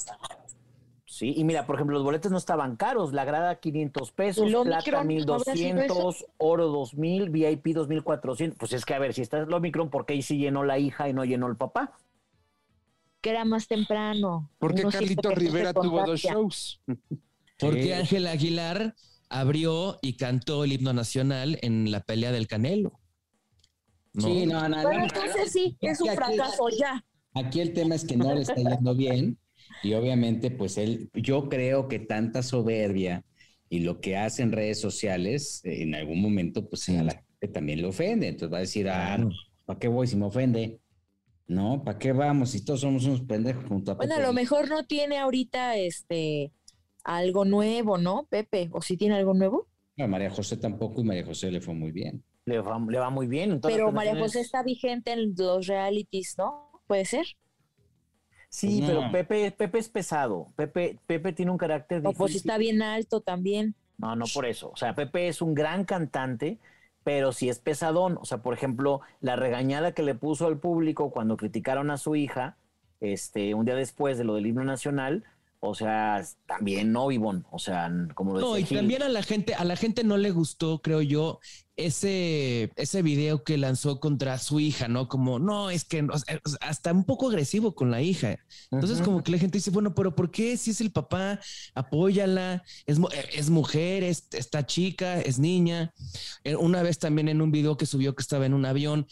Sí, 1.14 1.33
y 1.37 1.44
mira, 1.44 1.64
por 1.64 1.76
ejemplo, 1.76 1.94
los 1.94 2.02
boletos 2.02 2.33
no 2.33 2.38
estaban 2.38 2.75
caros. 2.75 3.12
La 3.12 3.25
grada 3.25 3.61
500 3.61 4.11
pesos, 4.12 4.50
plata 4.64 5.04
1200, 5.04 6.26
oro 6.38 6.66
2000, 6.68 7.30
VIP 7.30 7.66
2400. 7.68 8.59
Pues 8.59 8.73
es 8.73 8.85
que 8.85 8.94
a 8.94 8.99
ver, 8.99 9.14
si 9.14 9.23
está 9.23 9.38
el 9.38 9.52
Omicron, 9.52 9.90
¿por 9.90 10.06
qué 10.06 10.14
ahí 10.14 10.23
sí 10.23 10.38
llenó 10.38 10.64
la 10.64 10.78
hija 10.78 11.09
y 11.09 11.12
no 11.12 11.25
llenó 11.25 11.47
el 11.47 11.54
papá? 11.54 11.92
Que 13.25 13.31
era 13.31 13.47
más 13.47 13.66
temprano. 13.66 14.50
Porque 14.59 14.83
Carlito 14.83 15.31
Rivera 15.31 15.73
tuvo 15.73 16.04
dos 16.04 16.21
shows. 16.21 16.83
Porque 17.59 17.95
Ángel 17.95 18.26
Aguilar 18.26 18.95
abrió 19.31 19.99
y 20.02 20.19
cantó 20.19 20.62
el 20.62 20.75
himno 20.75 20.93
nacional 20.93 21.59
en 21.62 21.90
la 21.90 22.00
pelea 22.00 22.33
del 22.33 22.47
Canelo. 22.47 23.00
Sí, 24.19 24.45
no, 24.45 24.69
no, 24.69 24.76
Pero 24.76 25.04
entonces 25.04 25.50
sí, 25.50 25.75
es 25.81 26.02
un 26.02 26.11
fracaso 26.11 26.69
ya. 26.78 27.02
Aquí 27.33 27.61
el 27.61 27.73
tema 27.73 27.95
es 27.95 28.04
que 28.04 28.19
no 28.19 28.35
le 28.35 28.43
está 28.43 28.57
yendo 28.57 28.95
bien 28.95 29.38
y 29.83 29.95
obviamente 29.95 30.50
pues 30.50 30.76
él, 30.76 31.09
yo 31.14 31.49
creo 31.49 31.88
que 31.88 32.00
tanta 32.00 32.43
soberbia 32.43 33.25
y 33.71 33.81
lo 33.81 34.02
que 34.02 34.19
hace 34.19 34.43
en 34.43 34.52
redes 34.52 34.78
sociales, 34.78 35.62
en 35.64 35.95
algún 35.95 36.21
momento 36.21 36.69
pues 36.69 36.90
a 36.90 37.02
la 37.02 37.12
gente 37.12 37.49
también 37.49 37.81
le 37.81 37.87
ofende. 37.87 38.28
Entonces 38.28 38.52
va 38.52 38.59
a 38.59 38.61
decir, 38.61 38.87
ah, 38.90 39.16
¿para 39.64 39.78
qué 39.78 39.88
voy 39.88 40.07
si 40.07 40.16
me 40.16 40.26
ofende? 40.26 40.78
No, 41.46 41.82
¿para 41.84 41.98
qué 41.98 42.12
vamos 42.12 42.50
si 42.50 42.64
todos 42.64 42.80
somos 42.80 43.04
unos 43.04 43.20
pendejos 43.22 43.64
junto 43.66 43.92
a 43.92 43.94
Bueno, 43.94 44.14
a 44.14 44.16
Pepe? 44.16 44.26
lo 44.28 44.32
mejor 44.32 44.68
no 44.68 44.84
tiene 44.86 45.18
ahorita 45.18 45.76
este 45.76 46.52
algo 47.04 47.44
nuevo, 47.44 47.98
¿no, 47.98 48.26
Pepe? 48.30 48.70
¿O 48.72 48.80
sí 48.80 48.96
tiene 48.96 49.16
algo 49.16 49.34
nuevo? 49.34 49.66
No, 49.96 50.08
María 50.08 50.30
José 50.30 50.56
tampoco 50.56 51.02
y 51.02 51.04
María 51.04 51.24
José 51.26 51.50
le 51.50 51.60
fue 51.60 51.74
muy 51.74 51.92
bien. 51.92 52.24
Le 52.46 52.58
va, 52.60 52.78
le 52.88 52.98
va 52.98 53.10
muy 53.10 53.26
bien. 53.26 53.52
en 53.52 53.60
todas 53.60 53.74
Pero 53.74 53.86
las 53.86 53.94
María. 53.94 54.18
José 54.18 54.40
está 54.40 54.62
vigente 54.62 55.12
en 55.12 55.34
los 55.36 55.66
realities, 55.66 56.34
¿no? 56.38 56.70
¿Puede 56.86 57.04
ser? 57.04 57.26
Sí, 58.48 58.80
No. 58.80 58.86
pero 58.86 59.12
Pepe, 59.12 59.50
Pepe 59.50 59.78
es 59.78 59.88
pesado. 59.88 60.52
Pepe, 60.56 60.98
Pepe 61.06 61.32
tiene 61.32 61.50
un 61.52 61.58
carácter 61.58 61.98
O 61.98 62.00
difícil. 62.02 62.18
pues 62.18 62.34
está 62.36 62.56
bien 62.58 62.82
alto 62.82 63.20
también. 63.20 63.74
No, 63.98 64.16
no 64.16 64.24
por 64.32 64.46
eso. 64.46 64.70
O 64.70 64.76
sea, 64.76 64.94
Pepe 64.94 65.28
es 65.28 65.42
un 65.42 65.54
gran 65.54 65.84
cantante, 65.84 66.58
pero 67.04 67.32
sí 67.32 67.49
es 67.49 67.58
pesadón. 67.61 68.18
O 68.20 68.25
sea, 68.25 68.38
por 68.42 68.54
ejemplo, 68.54 69.00
la 69.20 69.37
regañada 69.37 69.92
que 69.92 70.02
le 70.02 70.14
puso 70.14 70.46
al 70.46 70.58
público 70.58 71.11
cuando 71.11 71.37
criticaron 71.37 71.90
a 71.90 71.99
su 71.99 72.16
hija, 72.16 72.56
este, 73.00 73.54
un 73.54 73.64
día 73.66 73.75
después 73.76 74.18
de 74.18 74.25
lo 74.25 74.34
del 74.34 74.46
himno 74.46 74.64
nacional, 74.64 75.25
o 75.61 75.75
sea, 75.75 76.23
también 76.46 76.92
no, 76.92 77.11
Ivonne. 77.11 77.44
O 77.50 77.58
sea, 77.58 77.90
como 78.14 78.34
lo 78.34 78.40
No, 78.40 78.46
decía 78.54 78.61
y 78.61 78.64
Gil. 78.64 78.78
también 78.78 79.02
a 79.02 79.08
la 79.08 79.23
gente, 79.23 79.54
a 79.54 79.64
la 79.64 79.76
gente 79.76 80.04
no 80.04 80.16
le 80.16 80.30
gustó, 80.30 80.80
creo 80.82 81.00
yo, 81.02 81.40
ese, 81.76 82.71
ese 82.76 83.02
video 83.02 83.43
que 83.43 83.59
lanzó 83.59 83.99
contra 83.99 84.38
su 84.38 84.61
hija, 84.61 84.87
¿no? 84.88 85.09
Como, 85.09 85.38
no, 85.38 85.71
es 85.71 85.85
que 85.85 86.02
o 86.02 86.19
sea, 86.19 86.40
hasta 86.61 86.93
un 86.93 87.04
poco 87.04 87.28
agresivo 87.28 87.75
con 87.75 87.90
la 87.90 88.00
hija. 88.00 88.38
Entonces, 88.71 89.00
como 89.00 89.23
que 89.23 89.33
la 89.33 89.38
gente 89.38 89.59
dice, 89.59 89.71
bueno, 89.71 89.95
pero 89.95 90.14
¿por 90.14 90.31
qué? 90.31 90.57
Si 90.57 90.71
es 90.71 90.81
el 90.81 90.93
papá, 90.93 91.40
apóyala, 91.75 92.62
es, 92.87 92.99
es 93.33 93.50
mujer, 93.50 94.04
es, 94.04 94.28
está 94.33 94.64
chica, 94.66 95.21
es 95.21 95.38
niña. 95.38 95.93
Eh, 96.45 96.54
Una 96.57 96.83
vez 96.83 96.99
también 96.99 97.28
en 97.28 97.43
un 97.43 97.50
video 97.50 97.76
que 97.76 97.87
subió 97.87 98.14
que 98.14 98.23
estaba 98.23 98.47
en 98.47 98.54
un 98.54 98.66
avión, 98.66 99.07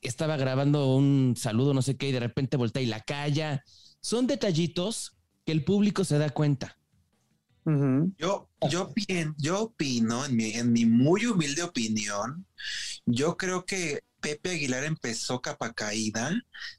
estaba 0.00 0.36
grabando 0.36 0.94
un 0.94 1.34
saludo, 1.36 1.74
no 1.74 1.82
sé 1.82 1.96
qué, 1.96 2.10
y 2.10 2.12
de 2.12 2.20
repente 2.20 2.56
voltea 2.56 2.82
y 2.82 2.86
la 2.86 3.00
calla. 3.00 3.64
Son 4.00 4.26
detallitos 4.26 5.16
que 5.44 5.52
el 5.52 5.64
público 5.64 6.04
se 6.04 6.18
da 6.18 6.30
cuenta. 6.30 6.76
Yo, 8.18 8.48
yo, 8.68 8.92
pien- 8.92 9.34
yo 9.38 9.62
opino, 9.62 10.24
en 10.24 10.36
mi, 10.36 10.52
en 10.52 10.72
mi 10.72 10.84
muy 10.86 11.26
humilde 11.26 11.62
opinión, 11.62 12.46
yo 13.06 13.36
creo 13.36 13.64
que 13.64 14.00
Pepe 14.20 14.50
Aguilar 14.50 14.84
empezó 14.84 15.40
capa 15.40 15.72
caída 15.72 16.32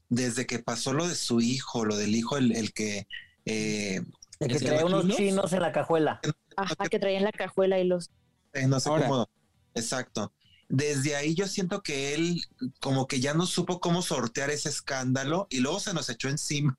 desde 0.09 0.45
que 0.45 0.59
pasó 0.59 0.93
lo 0.93 1.07
de 1.07 1.15
su 1.15 1.41
hijo, 1.41 1.85
lo 1.85 1.95
del 1.97 2.15
hijo, 2.15 2.37
el, 2.37 2.55
el 2.55 2.73
que... 2.73 3.07
eh, 3.45 4.01
El 4.39 4.47
que 4.47 4.53
¿Es 4.55 4.59
que 4.61 4.65
trae 4.67 4.81
los 4.81 4.91
unos 4.91 5.01
chinos? 5.03 5.17
chinos 5.17 5.53
en 5.53 5.61
la 5.61 5.71
cajuela. 5.71 6.19
Ajá, 6.57 6.75
que 6.89 6.99
traían 6.99 7.23
la 7.23 7.31
cajuela 7.31 7.79
y 7.79 7.85
los... 7.85 8.09
eh, 8.53 8.67
no 8.67 8.79
sé 8.79 8.89
Ahora. 8.89 9.07
cómo... 9.07 9.29
Exacto. 9.73 10.33
Desde 10.69 11.15
ahí 11.15 11.35
yo 11.35 11.47
siento 11.47 11.81
que 11.83 12.15
él 12.15 12.41
como 12.79 13.05
que 13.07 13.19
ya 13.19 13.33
no 13.35 13.45
supo 13.45 13.79
cómo 13.79 14.01
sortear 14.01 14.49
ese 14.49 14.69
escándalo 14.69 15.45
y 15.51 15.59
luego 15.59 15.79
se 15.79 15.93
nos 15.93 16.09
echó 16.09 16.29
encima. 16.29 16.75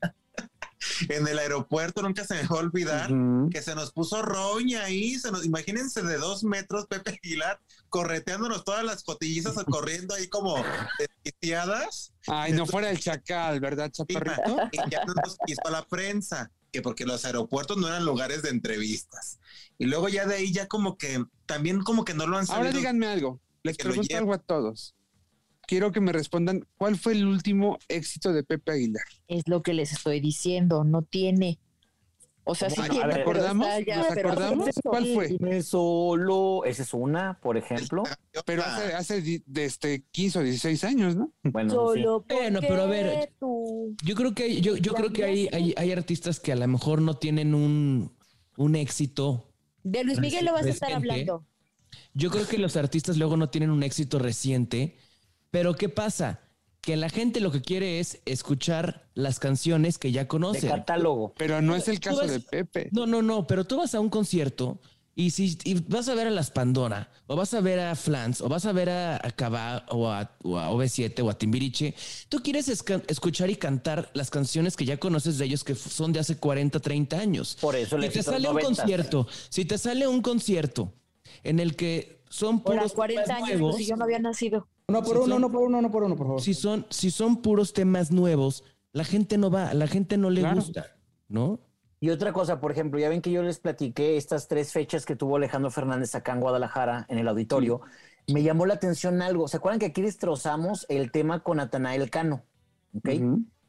En 1.08 1.26
el 1.28 1.38
aeropuerto 1.38 2.02
nunca 2.02 2.24
se 2.24 2.34
me 2.34 2.42
va 2.42 2.56
a 2.56 2.60
olvidar. 2.60 3.10
Que 3.50 3.62
se 3.62 3.74
nos 3.74 3.92
puso 3.92 4.22
roña 4.22 4.84
ahí, 4.84 5.18
se 5.18 5.30
nos, 5.30 5.44
imagínense 5.44 6.02
de 6.02 6.18
dos 6.18 6.44
metros 6.44 6.86
Pepe 6.86 7.18
Aguilar 7.22 7.60
correteándonos 7.88 8.64
todas 8.64 8.84
las 8.84 9.02
cotillizas 9.04 9.54
corriendo 9.70 10.14
ahí 10.14 10.28
como 10.28 10.56
desquiciadas 10.98 12.12
Ay, 12.26 12.52
no 12.52 12.66
fuera 12.66 12.90
el 12.90 12.98
chacal, 12.98 13.60
¿verdad, 13.60 13.90
chaparrito? 13.90 14.68
y 14.72 14.90
ya 14.90 15.04
no 15.04 15.14
nos 15.14 15.38
quiso 15.46 15.60
a 15.64 15.70
la 15.70 15.86
prensa, 15.86 16.50
que 16.72 16.82
porque 16.82 17.06
los 17.06 17.24
aeropuertos 17.24 17.76
no 17.76 17.86
eran 17.86 18.04
lugares 18.04 18.42
de 18.42 18.48
entrevistas. 18.50 19.38
Y 19.78 19.86
luego 19.86 20.08
ya 20.08 20.26
de 20.26 20.34
ahí 20.34 20.52
ya 20.52 20.66
como 20.66 20.96
que 20.98 21.24
también 21.46 21.82
como 21.82 22.04
que 22.04 22.14
no 22.14 22.26
lo 22.26 22.36
han 22.36 22.46
Ahora 22.50 22.64
sabido. 22.64 22.78
díganme 22.78 23.06
algo. 23.06 23.40
Les 23.62 23.76
pregunto 23.76 24.16
algo 24.16 24.32
a 24.34 24.38
todos. 24.38 24.95
Quiero 25.66 25.90
que 25.92 26.00
me 26.00 26.12
respondan 26.12 26.64
cuál 26.78 26.96
fue 26.96 27.12
el 27.14 27.26
último 27.26 27.78
éxito 27.88 28.32
de 28.32 28.44
Pepe 28.44 28.72
Aguilar. 28.72 29.02
Es 29.28 29.48
lo 29.48 29.62
que 29.62 29.74
les 29.74 29.92
estoy 29.92 30.20
diciendo, 30.20 30.84
no 30.84 31.02
tiene. 31.02 31.58
O 32.48 32.54
sea, 32.54 32.70
sí 32.70 32.76
Bueno, 32.78 32.94
tiene, 32.94 33.08
pero 33.14 33.22
¿acordamos? 33.22 33.66
ya- 33.84 33.96
¿Nos 33.96 34.06
pero- 34.14 34.30
acordamos? 34.30 34.70
¿Cuál 34.84 35.06
fue? 35.14 35.62
Solo. 35.64 36.64
Esa 36.64 36.84
es 36.84 36.94
una, 36.94 37.40
por 37.40 37.56
ejemplo. 37.56 38.04
Pero 38.44 38.62
hace, 38.64 39.42
desde 39.46 40.04
15 40.12 40.38
o 40.38 40.42
16 40.42 40.84
años, 40.84 41.16
¿no? 41.16 41.32
Bueno, 41.42 41.70
sí. 41.70 41.74
Solo 41.74 42.24
Bueno, 42.28 42.60
pero 42.60 42.82
a 42.82 42.86
ver, 42.86 43.32
Yo 43.40 44.14
creo 44.14 44.32
que, 44.32 44.60
yo, 44.60 44.76
yo 44.76 44.92
La 44.92 44.98
creo 44.98 45.12
que 45.12 45.24
hay, 45.24 45.48
hay, 45.52 45.74
hay 45.76 45.90
artistas 45.90 46.38
que 46.38 46.52
a 46.52 46.56
lo 46.56 46.68
mejor 46.68 47.02
no 47.02 47.14
tienen 47.14 47.52
un, 47.52 48.16
un 48.56 48.76
éxito. 48.76 49.52
De 49.82 50.04
Luis 50.04 50.20
Miguel 50.20 50.44
lo 50.44 50.52
vas 50.52 50.66
a 50.66 50.70
estar 50.70 50.92
hablando. 50.92 51.44
Yo 52.14 52.30
creo 52.30 52.46
que 52.46 52.58
los 52.58 52.76
artistas 52.76 53.16
luego 53.16 53.36
no 53.36 53.48
tienen 53.50 53.70
un 53.70 53.82
éxito 53.82 54.20
reciente. 54.20 54.96
Pero 55.50 55.74
¿qué 55.74 55.88
pasa? 55.88 56.40
Que 56.80 56.96
la 56.96 57.08
gente 57.08 57.40
lo 57.40 57.50
que 57.50 57.62
quiere 57.62 57.98
es 57.98 58.20
escuchar 58.26 59.08
las 59.14 59.38
canciones 59.40 59.98
que 59.98 60.12
ya 60.12 60.22
De 60.22 60.28
conocen. 60.28 60.68
catálogo. 60.70 61.34
Pero 61.36 61.60
no 61.60 61.74
es 61.74 61.88
el 61.88 61.98
caso 62.00 62.20
ves- 62.20 62.30
de 62.32 62.40
Pepe. 62.40 62.88
No, 62.92 63.06
no, 63.06 63.22
no, 63.22 63.46
pero 63.46 63.64
tú 63.64 63.76
vas 63.78 63.94
a 63.94 64.00
un 64.00 64.08
concierto 64.08 64.80
y 65.18 65.30
si 65.30 65.56
y 65.64 65.74
vas 65.88 66.08
a 66.08 66.14
ver 66.14 66.26
a 66.26 66.30
las 66.30 66.50
Pandora, 66.50 67.10
o 67.26 67.34
vas 67.36 67.54
a 67.54 67.60
ver 67.62 67.80
a 67.80 67.94
Flans, 67.96 68.42
o 68.42 68.48
vas 68.50 68.66
a 68.66 68.72
ver 68.72 68.90
a, 68.90 69.16
a 69.16 69.30
Cabá, 69.30 69.86
o 69.88 70.08
a, 70.10 70.30
o 70.44 70.58
a 70.58 70.70
OV7, 70.70 71.24
o 71.24 71.30
a 71.30 71.38
Timbiriche, 71.38 71.94
tú 72.28 72.40
quieres 72.42 72.68
escuchar 72.68 73.48
y 73.48 73.56
cantar 73.56 74.10
las 74.12 74.28
canciones 74.30 74.76
que 74.76 74.84
ya 74.84 74.98
conoces 74.98 75.38
de 75.38 75.46
ellos, 75.46 75.64
que 75.64 75.74
son 75.74 76.12
de 76.12 76.20
hace 76.20 76.36
40, 76.36 76.80
30 76.80 77.18
años. 77.18 77.56
Por 77.60 77.74
eso 77.76 77.96
el 77.96 78.02
Si 78.04 78.08
te 78.10 78.18
de 78.18 78.22
sale 78.24 78.48
un 78.48 78.54
90. 78.56 78.66
concierto, 78.82 79.26
si 79.48 79.64
te 79.64 79.78
sale 79.78 80.06
un 80.06 80.20
concierto 80.20 80.92
en 81.44 81.60
el 81.60 81.76
que 81.76 82.20
son 82.28 82.60
Por 82.60 82.72
puros 82.74 82.84
las 82.84 82.92
40 82.92 83.24
temas 83.24 83.42
años, 83.42 83.60
nuevos, 83.60 83.76
si 83.76 83.86
yo 83.86 83.96
no 83.96 84.04
había 84.04 84.18
nacido. 84.18 84.66
Uno 84.88 85.02
por 85.02 85.16
uno, 85.16 85.26
son- 85.26 85.32
uno 85.34 85.50
por 85.50 85.62
uno, 85.62 85.78
uno 85.78 85.90
por 85.90 86.02
uno, 86.04 86.16
por 86.16 86.26
favor. 86.26 86.40
si 86.42 86.54
son, 86.54 86.86
si 86.90 87.10
son 87.10 87.42
puros 87.42 87.72
temas 87.72 88.10
nuevos, 88.10 88.62
la 88.92 89.04
gente 89.04 89.36
no 89.38 89.50
va, 89.50 89.74
la 89.74 89.86
gente 89.86 90.16
no 90.16 90.30
le 90.30 90.40
Claro. 90.40 90.56
gusta, 90.56 90.86
¿no? 91.28 91.60
Y 91.98 92.10
otra 92.10 92.32
cosa, 92.32 92.60
por 92.60 92.70
ejemplo, 92.72 93.00
ya 93.00 93.08
ven 93.08 93.22
que 93.22 93.30
yo 93.30 93.42
les 93.42 93.58
platiqué 93.58 94.16
estas 94.16 94.48
tres 94.48 94.70
fechas 94.72 95.06
que 95.06 95.16
tuvo 95.16 95.36
Alejandro 95.36 95.70
Fernández 95.70 96.14
acá 96.14 96.32
en 96.32 96.40
Guadalajara, 96.40 97.06
en 97.08 97.18
el 97.18 97.26
auditorio. 97.26 97.80
Me 98.28 98.42
llamó 98.42 98.66
la 98.66 98.74
atención 98.74 99.22
algo. 99.22 99.48
¿Se 99.48 99.56
acuerdan 99.56 99.78
que 99.78 99.86
aquí 99.86 100.02
destrozamos 100.02 100.84
el 100.88 101.10
tema 101.10 101.42
con 101.42 101.56
Natanael 101.56 102.10
Cano? 102.10 102.44
¿Ok? 102.96 103.08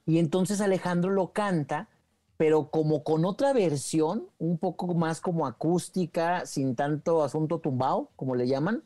Y 0.05 0.19
entonces 0.19 0.61
Alejandro 0.61 1.11
lo 1.11 1.31
canta, 1.31 1.89
pero 2.37 2.69
como 2.71 3.03
con 3.03 3.25
otra 3.25 3.53
versión, 3.53 4.27
un 4.39 4.57
poco 4.59 4.93
más 4.95 5.21
como 5.21 5.47
acústica, 5.47 6.45
sin 6.45 6.75
tanto 6.75 7.23
asunto 7.23 7.59
tumbado, 7.59 8.11
como 8.15 8.35
le 8.35 8.47
llaman. 8.47 8.83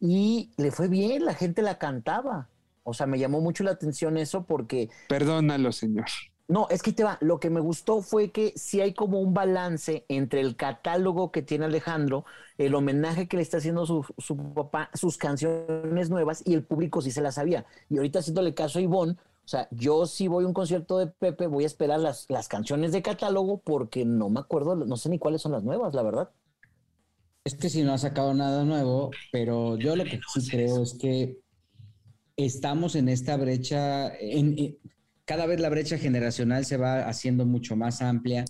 Y 0.00 0.52
le 0.56 0.70
fue 0.72 0.88
bien, 0.88 1.24
la 1.24 1.34
gente 1.34 1.62
la 1.62 1.78
cantaba. 1.78 2.48
O 2.84 2.94
sea, 2.94 3.06
me 3.06 3.18
llamó 3.18 3.40
mucho 3.40 3.64
la 3.64 3.72
atención 3.72 4.16
eso 4.18 4.44
porque 4.46 4.90
Perdónalo, 5.06 5.72
señor. 5.72 6.06
no, 6.48 6.66
es 6.70 6.82
que 6.82 6.92
te 6.92 7.04
va. 7.04 7.18
Lo 7.20 7.40
que 7.40 7.50
me 7.50 7.60
gustó 7.60 8.00
fue 8.00 8.30
que 8.32 8.54
sí 8.56 8.80
hay 8.80 8.94
como 8.94 9.20
un 9.20 9.34
balance 9.34 10.06
entre 10.08 10.40
el 10.40 10.56
catálogo 10.56 11.30
que 11.30 11.42
tiene 11.42 11.66
Alejandro, 11.66 12.24
el 12.56 12.74
homenaje 12.74 13.28
que 13.28 13.36
le 13.36 13.42
está 13.42 13.58
haciendo 13.58 13.84
su, 13.84 14.06
su 14.16 14.36
papá, 14.54 14.90
sus 14.94 15.18
canciones 15.18 16.08
nuevas 16.08 16.42
y 16.46 16.54
el 16.54 16.64
público 16.64 17.02
sí 17.02 17.10
se 17.10 17.20
las 17.20 17.34
sabía. 17.34 17.66
Y 17.90 17.98
ahorita 17.98 18.20
haciéndole 18.20 18.54
caso 18.54 18.78
a 18.78 18.82
Ivonne, 18.82 19.16
o 19.48 19.50
sea, 19.50 19.66
yo 19.70 20.04
si 20.04 20.28
voy 20.28 20.44
a 20.44 20.46
un 20.46 20.52
concierto 20.52 20.98
de 20.98 21.06
Pepe, 21.06 21.46
voy 21.46 21.64
a 21.64 21.66
esperar 21.66 21.98
las, 22.00 22.26
las 22.28 22.48
canciones 22.48 22.92
de 22.92 23.00
catálogo 23.00 23.62
porque 23.62 24.04
no 24.04 24.28
me 24.28 24.40
acuerdo, 24.40 24.76
no 24.76 24.96
sé 24.98 25.08
ni 25.08 25.18
cuáles 25.18 25.40
son 25.40 25.52
las 25.52 25.64
nuevas, 25.64 25.94
la 25.94 26.02
verdad. 26.02 26.28
Es 27.44 27.54
que 27.54 27.70
si 27.70 27.82
no 27.82 27.94
ha 27.94 27.98
sacado 27.98 28.34
nada 28.34 28.62
nuevo, 28.64 29.10
pero 29.32 29.78
yo 29.78 29.96
lo 29.96 30.04
que 30.04 30.20
sí 30.34 30.46
creo 30.50 30.82
es 30.82 30.98
que 31.00 31.38
estamos 32.36 32.94
en 32.94 33.08
esta 33.08 33.38
brecha, 33.38 34.14
en, 34.18 34.58
en- 34.58 34.76
cada 35.24 35.46
vez 35.46 35.60
la 35.60 35.70
brecha 35.70 35.96
generacional 35.96 36.66
se 36.66 36.76
va 36.76 37.08
haciendo 37.08 37.46
mucho 37.46 37.74
más 37.74 38.02
amplia, 38.02 38.44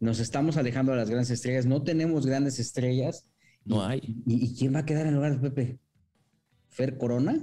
nos 0.00 0.18
estamos 0.18 0.56
alejando 0.56 0.90
de 0.90 0.98
las 0.98 1.10
grandes 1.10 1.30
estrellas, 1.30 1.64
no 1.66 1.84
tenemos 1.84 2.26
grandes 2.26 2.58
estrellas. 2.58 3.24
No 3.64 3.76
¿Y- 3.76 3.92
hay. 3.92 4.00
¿Y, 4.26 4.46
y 4.46 4.56
quién 4.56 4.74
va 4.74 4.80
a 4.80 4.84
quedar 4.84 5.06
en 5.06 5.14
lugar 5.14 5.40
de 5.40 5.48
Pepe? 5.48 5.78
¿Fer 6.70 6.98
Corona? 6.98 7.40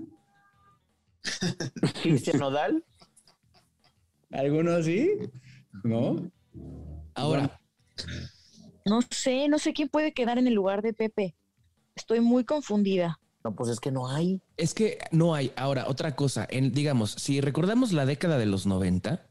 Cristian 2.03 2.39
Nodal. 2.39 2.83
¿Alguno 4.31 4.71
así? 4.73 5.09
¿No? 5.83 6.31
Ahora, 7.15 7.59
No 8.85 9.01
sé, 9.09 9.47
no 9.49 9.59
sé 9.59 9.73
quién 9.73 9.89
puede 9.89 10.13
quedar 10.13 10.37
en 10.37 10.47
el 10.47 10.53
lugar 10.53 10.81
de 10.81 10.93
Pepe. 10.93 11.35
Estoy 11.95 12.19
muy 12.21 12.43
confundida. 12.45 13.19
No, 13.43 13.55
pues 13.55 13.69
es 13.69 13.79
que 13.79 13.91
no 13.91 14.09
hay. 14.09 14.41
Es 14.57 14.73
que 14.73 14.97
no 15.11 15.33
hay. 15.33 15.51
Ahora, 15.55 15.87
otra 15.87 16.15
cosa, 16.15 16.47
en, 16.49 16.71
digamos, 16.71 17.11
si 17.11 17.41
recordamos 17.41 17.91
la 17.91 18.05
década 18.05 18.37
de 18.37 18.45
los 18.45 18.65
90, 18.65 19.27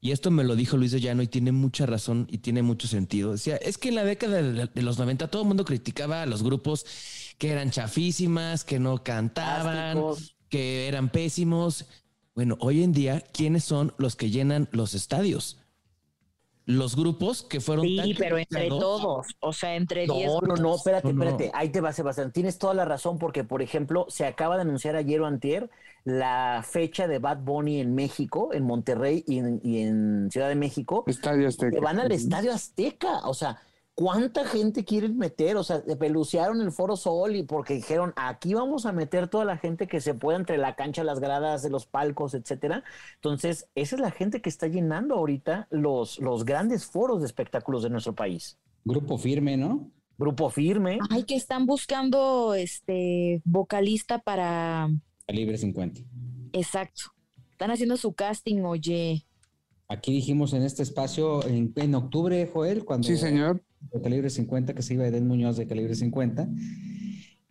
y 0.00 0.12
esto 0.12 0.30
me 0.30 0.44
lo 0.44 0.54
dijo 0.54 0.76
Luis 0.76 0.92
de 0.92 1.00
Llano 1.00 1.22
y 1.22 1.28
tiene 1.28 1.52
mucha 1.52 1.86
razón 1.86 2.26
y 2.30 2.38
tiene 2.38 2.62
mucho 2.62 2.88
sentido, 2.88 3.32
decía, 3.32 3.56
es 3.56 3.78
que 3.78 3.88
en 3.88 3.94
la 3.94 4.04
década 4.04 4.42
de, 4.42 4.66
de 4.66 4.82
los 4.82 4.98
90 4.98 5.28
todo 5.28 5.42
el 5.42 5.48
mundo 5.48 5.64
criticaba 5.64 6.22
a 6.22 6.26
los 6.26 6.42
grupos 6.42 6.84
que 7.38 7.50
eran 7.50 7.70
chafísimas, 7.70 8.64
que 8.64 8.78
no 8.78 9.02
cantaban, 9.02 9.98
Plásticos. 9.98 10.36
que 10.48 10.88
eran 10.88 11.08
pésimos. 11.10 11.86
Bueno, 12.34 12.56
hoy 12.60 12.82
en 12.82 12.92
día, 12.92 13.20
¿quiénes 13.32 13.64
son 13.64 13.92
los 13.96 14.16
que 14.16 14.30
llenan 14.30 14.68
los 14.72 14.94
estadios? 14.94 15.58
los 16.66 16.96
grupos 16.96 17.42
que 17.42 17.60
fueron 17.60 17.84
tan 17.96 18.06
Sí, 18.06 18.14
pero 18.14 18.38
entre 18.38 18.68
todos, 18.68 19.26
o 19.40 19.52
sea, 19.52 19.76
entre 19.76 20.06
10 20.06 20.26
No, 20.26 20.40
no, 20.40 20.56
no, 20.56 20.74
espérate, 20.76 21.12
no. 21.12 21.22
espérate. 21.22 21.50
Ahí 21.54 21.68
te 21.68 21.80
va, 21.80 21.92
Sebastián. 21.92 22.32
Tienes 22.32 22.58
toda 22.58 22.74
la 22.74 22.84
razón 22.84 23.18
porque, 23.18 23.44
por 23.44 23.60
ejemplo, 23.60 24.06
se 24.08 24.24
acaba 24.24 24.56
de 24.56 24.62
anunciar 24.62 24.96
ayer 24.96 25.20
o 25.20 25.26
antier 25.26 25.68
la 26.04 26.64
fecha 26.66 27.06
de 27.06 27.18
Bad 27.18 27.38
Bunny 27.38 27.80
en 27.80 27.94
México, 27.94 28.50
en 28.52 28.64
Monterrey 28.64 29.24
y 29.26 29.38
en, 29.38 29.60
y 29.62 29.80
en 29.80 30.30
Ciudad 30.30 30.48
de 30.48 30.54
México. 30.54 31.04
Estadio 31.06 31.48
Azteca. 31.48 31.72
que 31.72 31.80
van 31.80 31.98
al 31.98 32.12
Estadio 32.12 32.52
Azteca. 32.52 33.26
O 33.26 33.34
sea, 33.34 33.60
¿cuánta 33.94 34.44
gente 34.44 34.84
quieren 34.84 35.16
meter? 35.16 35.56
O 35.56 35.64
sea, 35.64 35.82
pelucearon 35.98 36.60
el 36.60 36.72
Foro 36.72 36.96
Sol 36.96 37.36
y 37.36 37.42
porque 37.42 37.74
dijeron, 37.74 38.12
aquí 38.16 38.54
vamos 38.54 38.86
a 38.86 38.92
meter 38.92 39.28
toda 39.28 39.44
la 39.44 39.56
gente 39.56 39.86
que 39.86 40.00
se 40.00 40.14
pueda 40.14 40.38
entre 40.38 40.58
la 40.58 40.76
cancha, 40.76 41.04
las 41.04 41.20
gradas 41.20 41.62
de 41.62 41.70
los 41.70 41.86
palcos, 41.86 42.34
etcétera. 42.34 42.84
Entonces, 43.16 43.68
esa 43.74 43.96
es 43.96 44.00
la 44.00 44.10
gente 44.10 44.40
que 44.42 44.48
está 44.48 44.66
llenando 44.66 45.14
ahorita 45.14 45.68
los, 45.70 46.18
los 46.18 46.44
grandes 46.44 46.84
foros 46.86 47.20
de 47.20 47.26
espectáculos 47.26 47.82
de 47.82 47.90
nuestro 47.90 48.14
país. 48.14 48.58
Grupo 48.84 49.18
firme, 49.18 49.56
¿no? 49.56 49.90
Grupo 50.18 50.50
firme. 50.50 50.98
Ay, 51.10 51.24
que 51.24 51.34
están 51.36 51.66
buscando 51.66 52.54
este 52.54 53.42
vocalista 53.44 54.18
para 54.20 54.88
Calibre 55.26 55.56
50. 55.58 56.00
exacto. 56.52 57.04
Están 57.50 57.70
haciendo 57.70 57.96
su 57.96 58.12
casting, 58.12 58.62
oye. 58.62 59.26
Aquí 59.88 60.12
dijimos 60.12 60.52
en 60.54 60.62
este 60.64 60.82
espacio 60.82 61.46
en, 61.46 61.72
en 61.76 61.94
octubre, 61.94 62.50
Joel, 62.52 62.84
cuando 62.84 63.06
Sí, 63.06 63.16
señor. 63.16 63.62
De 63.92 64.00
calibre 64.02 64.30
50, 64.30 64.74
que 64.74 64.82
se 64.82 64.94
iba 64.94 65.06
Eden 65.06 65.26
Muñoz 65.26 65.56
de 65.56 65.66
calibre 65.66 65.94
50. 65.94 66.48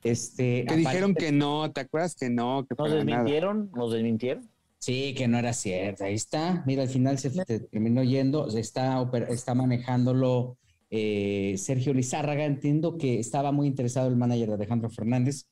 Este, 0.04 0.66
Que 0.68 0.76
dijeron 0.76 1.16
que 1.16 1.32
no, 1.32 1.72
¿te 1.72 1.82
acuerdas 1.82 2.16
que 2.16 2.30
no? 2.30 2.66
Que 2.68 2.76
Nos 2.78 2.90
para 2.90 2.90
nada. 2.90 3.06
desmintieron, 3.06 3.72
nos 3.74 3.92
desmintieron. 3.94 4.50
Sí, 4.80 5.14
que 5.16 5.30
no 5.30 5.38
era 5.38 5.54
cierto. 5.54 6.04
Ahí 6.04 6.16
está. 6.16 6.62
Mira, 6.68 6.84
al 6.84 6.90
final 6.90 7.18
se 7.18 7.30
te 7.30 7.62
terminó 7.62 8.04
yendo. 8.04 8.50
Se 8.50 8.60
está, 8.60 9.10
está 9.30 9.56
manejándolo 9.56 10.58
eh, 10.90 11.56
Sergio 11.58 11.94
Lizárraga. 11.94 12.44
Entiendo 12.44 12.98
que 12.98 13.18
estaba 13.18 13.54
muy 13.54 13.68
interesado 13.68 14.10
el 14.10 14.18
manager 14.18 14.50
de 14.50 14.56
Alejandro 14.56 14.90
Fernández. 14.90 15.48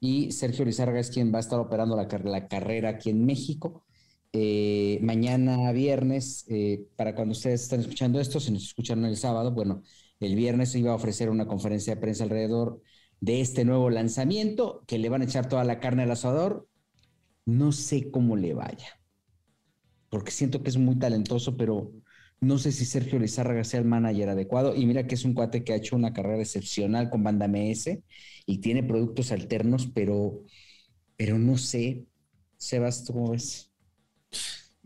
Y 0.00 0.32
Sergio 0.32 0.66
Lizárraga 0.66 1.00
es 1.00 1.10
quien 1.10 1.32
va 1.32 1.38
a 1.38 1.40
estar 1.40 1.58
operando 1.58 1.96
la, 1.96 2.06
la 2.24 2.46
carrera 2.46 2.90
aquí 2.90 3.08
en 3.08 3.24
México. 3.24 3.84
Eh, 4.34 4.98
mañana 5.00 5.72
viernes, 5.72 6.44
eh, 6.50 6.84
para 6.96 7.14
cuando 7.14 7.32
ustedes 7.32 7.62
están 7.62 7.80
escuchando 7.80 8.20
esto, 8.20 8.38
si 8.38 8.50
nos 8.52 8.64
escuchan 8.64 9.02
el 9.06 9.16
sábado, 9.16 9.52
bueno, 9.52 9.82
el 10.26 10.36
viernes 10.36 10.74
iba 10.74 10.92
a 10.92 10.96
ofrecer 10.96 11.30
una 11.30 11.46
conferencia 11.46 11.94
de 11.94 12.00
prensa 12.00 12.24
alrededor 12.24 12.80
de 13.20 13.40
este 13.40 13.64
nuevo 13.64 13.90
lanzamiento, 13.90 14.84
que 14.86 14.98
le 14.98 15.08
van 15.08 15.22
a 15.22 15.24
echar 15.24 15.48
toda 15.48 15.64
la 15.64 15.80
carne 15.80 16.02
al 16.04 16.10
asador. 16.10 16.68
No 17.46 17.72
sé 17.72 18.10
cómo 18.10 18.36
le 18.36 18.54
vaya, 18.54 19.00
porque 20.10 20.30
siento 20.30 20.62
que 20.62 20.70
es 20.70 20.76
muy 20.76 20.98
talentoso, 20.98 21.56
pero 21.56 21.92
no 22.40 22.58
sé 22.58 22.72
si 22.72 22.84
Sergio 22.84 23.18
Lizárraga 23.18 23.64
sea 23.64 23.80
el 23.80 23.86
manager 23.86 24.28
adecuado. 24.30 24.74
Y 24.74 24.86
mira 24.86 25.06
que 25.06 25.14
es 25.14 25.24
un 25.24 25.34
cuate 25.34 25.64
que 25.64 25.72
ha 25.72 25.76
hecho 25.76 25.96
una 25.96 26.12
carrera 26.12 26.42
excepcional 26.42 27.10
con 27.10 27.22
Banda 27.24 27.48
MS 27.48 28.02
y 28.46 28.58
tiene 28.58 28.82
productos 28.82 29.32
alternos, 29.32 29.88
pero, 29.94 30.42
pero 31.16 31.38
no 31.38 31.56
sé. 31.58 32.06
Sebas, 32.56 33.04
¿tú 33.04 33.14
cómo 33.14 33.30
ves? 33.32 33.72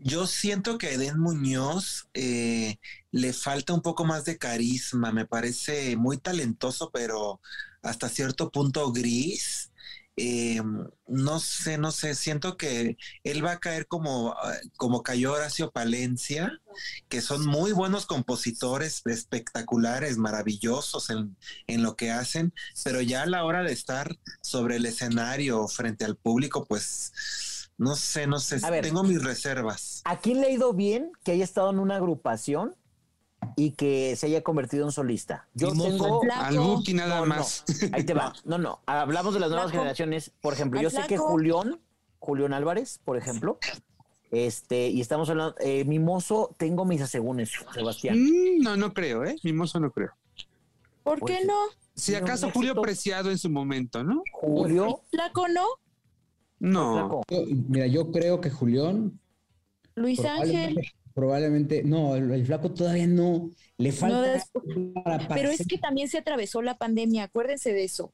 Yo 0.01 0.27
siento 0.27 0.77
que 0.77 0.87
a 0.87 0.91
Eden 0.91 1.19
Muñoz 1.19 2.07
eh, 2.13 2.77
le 3.11 3.33
falta 3.33 3.73
un 3.73 3.81
poco 3.81 4.05
más 4.05 4.23
de 4.25 4.37
carisma. 4.37 5.11
Me 5.11 5.25
parece 5.25 5.97
muy 5.97 6.17
talentoso, 6.17 6.89
pero 6.91 7.41
hasta 7.81 8.07
cierto 8.09 8.49
punto 8.51 8.91
gris. 8.93 9.71
Eh, 10.15 10.61
no 11.07 11.39
sé, 11.41 11.77
no 11.77 11.91
sé. 11.91 12.15
Siento 12.15 12.55
que 12.57 12.97
él 13.23 13.43
va 13.45 13.53
a 13.53 13.59
caer 13.59 13.87
como, 13.87 14.33
ah, 14.33 14.55
como 14.77 15.03
cayó 15.03 15.33
Horacio 15.33 15.71
Palencia, 15.71 16.51
que 17.09 17.21
son 17.21 17.45
muy 17.45 17.73
buenos 17.73 18.05
compositores, 18.05 19.01
espectaculares, 19.05 20.17
maravillosos 20.17 21.09
en, 21.09 21.35
en 21.67 21.83
lo 21.83 21.95
que 21.97 22.11
hacen, 22.11 22.53
pero 22.85 23.01
ya 23.01 23.23
a 23.23 23.25
la 23.27 23.43
hora 23.45 23.63
de 23.63 23.73
estar 23.73 24.15
sobre 24.41 24.77
el 24.77 24.85
escenario 24.85 25.67
frente 25.67 26.05
al 26.05 26.15
público, 26.17 26.65
pues 26.65 27.11
no 27.79 27.95
sé, 27.95 28.27
no 28.27 28.37
sé. 28.39 28.59
A 28.63 28.69
ver. 28.69 28.83
Tengo 28.83 29.01
mis 29.03 29.23
reservas. 29.23 30.01
¿A 30.05 30.19
quién 30.19 30.39
le 30.41 30.47
ha 30.47 30.51
ido 30.51 30.73
bien 30.73 31.11
que 31.23 31.31
haya 31.31 31.43
estado 31.43 31.71
en 31.71 31.79
una 31.79 31.95
agrupación 31.95 32.75
y 33.55 33.71
que 33.71 34.15
se 34.15 34.27
haya 34.27 34.43
convertido 34.43 34.85
en 34.85 34.91
solista? 34.91 35.47
Yo 35.55 35.71
tengo. 35.71 36.21
Al 36.31 36.59
Buki 36.59 36.93
nada 36.93 37.15
No, 37.15 37.25
no. 37.25 37.35
más. 37.35 37.63
Ahí 37.93 38.03
te 38.03 38.13
va. 38.13 38.33
No, 38.45 38.57
no. 38.59 38.81
Hablamos 38.85 39.33
de 39.33 39.39
las 39.39 39.49
nuevas 39.49 39.67
Flaco. 39.71 39.79
generaciones. 39.81 40.31
Por 40.41 40.53
ejemplo, 40.53 40.79
Al 40.79 40.83
yo 40.83 40.89
sé 40.91 41.01
que. 41.07 41.17
Julián, 41.17 41.79
Julián 42.19 42.53
Álvarez, 42.53 42.99
por 43.03 43.17
ejemplo, 43.17 43.57
este, 44.31 44.89
y 44.89 45.01
estamos 45.01 45.29
hablando, 45.29 45.55
eh, 45.59 45.85
Mimoso, 45.85 46.53
tengo 46.57 46.85
mis 46.85 47.01
asegúnes, 47.01 47.49
Sebastián. 47.73 48.21
Mm, 48.21 48.61
no, 48.61 48.75
no 48.77 48.93
creo, 48.93 49.23
¿eh? 49.23 49.37
Mimoso 49.43 49.79
no 49.79 49.89
creo. 49.91 50.11
¿Por 51.03 51.19
Pues 51.19 51.33
qué 51.37 51.41
sí. 51.41 51.47
no? 51.47 51.55
Si 51.95 52.13
acaso 52.15 52.51
Julio. 52.51 52.79
Preciado 52.81 53.31
en 53.31 53.37
su 53.37 53.49
momento, 53.49 54.03
¿no? 54.03 54.21
Julio, 54.33 55.01
Flaco 55.09 55.47
no, 55.47 55.65
No. 56.59 57.21
Yo- 57.29 57.43
mira, 57.67 57.87
yo 57.87 58.11
creo 58.11 58.41
que 58.41 58.49
Julián 58.49 59.19
Luis 59.95 60.23
Ángel. 60.23 60.77
probablemente, 61.13 61.83
no, 61.83 62.15
el, 62.15 62.31
el 62.31 62.45
flaco 62.45 62.71
todavía 62.71 63.07
no. 63.07 63.49
Le 63.77 63.91
falta 63.91 64.21
des- 64.21 64.51
para, 65.03 65.27
Pero 65.29 65.49
es 65.49 65.65
que 65.67 65.77
también 65.77 66.07
se 66.09 66.17
atravesó 66.17 66.61
la 66.61 66.77
pandemia, 66.77 67.23
acuérdense 67.23 67.73
de 67.73 67.83
eso. 67.83 68.13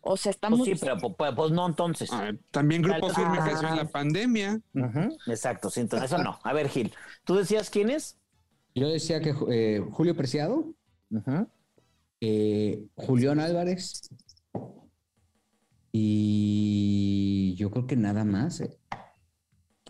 O 0.00 0.16
sea, 0.16 0.30
estamos 0.30 0.60
Pues 0.60 0.78
sí, 0.78 0.86
pero 0.86 0.96
pues, 1.16 1.50
no 1.50 1.66
entonces. 1.66 2.08
Ah, 2.12 2.32
también 2.50 2.82
Grupo 2.82 3.08
Ah. 3.10 3.14
Firme 3.14 3.38
creció 3.40 3.68
en 3.68 3.76
la 3.76 3.88
pandemia. 3.88 4.60
Exacto, 5.26 5.70
sí, 5.70 5.80
entonces 5.80 6.10
eso 6.12 6.22
no. 6.22 6.38
A 6.42 6.52
ver, 6.52 6.68
Gil, 6.68 6.92
¿tú 7.24 7.34
decías 7.34 7.68
quién 7.68 7.90
es? 7.90 8.16
Yo 8.74 8.88
decía 8.88 9.20
que 9.20 9.34
eh, 9.50 9.84
Julio 9.90 10.14
Preciado, 10.14 10.72
eh, 12.20 12.84
Julián 12.94 13.40
Álvarez 13.40 14.08
y 15.92 17.54
yo 17.56 17.70
creo 17.70 17.86
que 17.86 17.96
nada 17.96 18.24
más. 18.24 18.60
eh. 18.60 18.78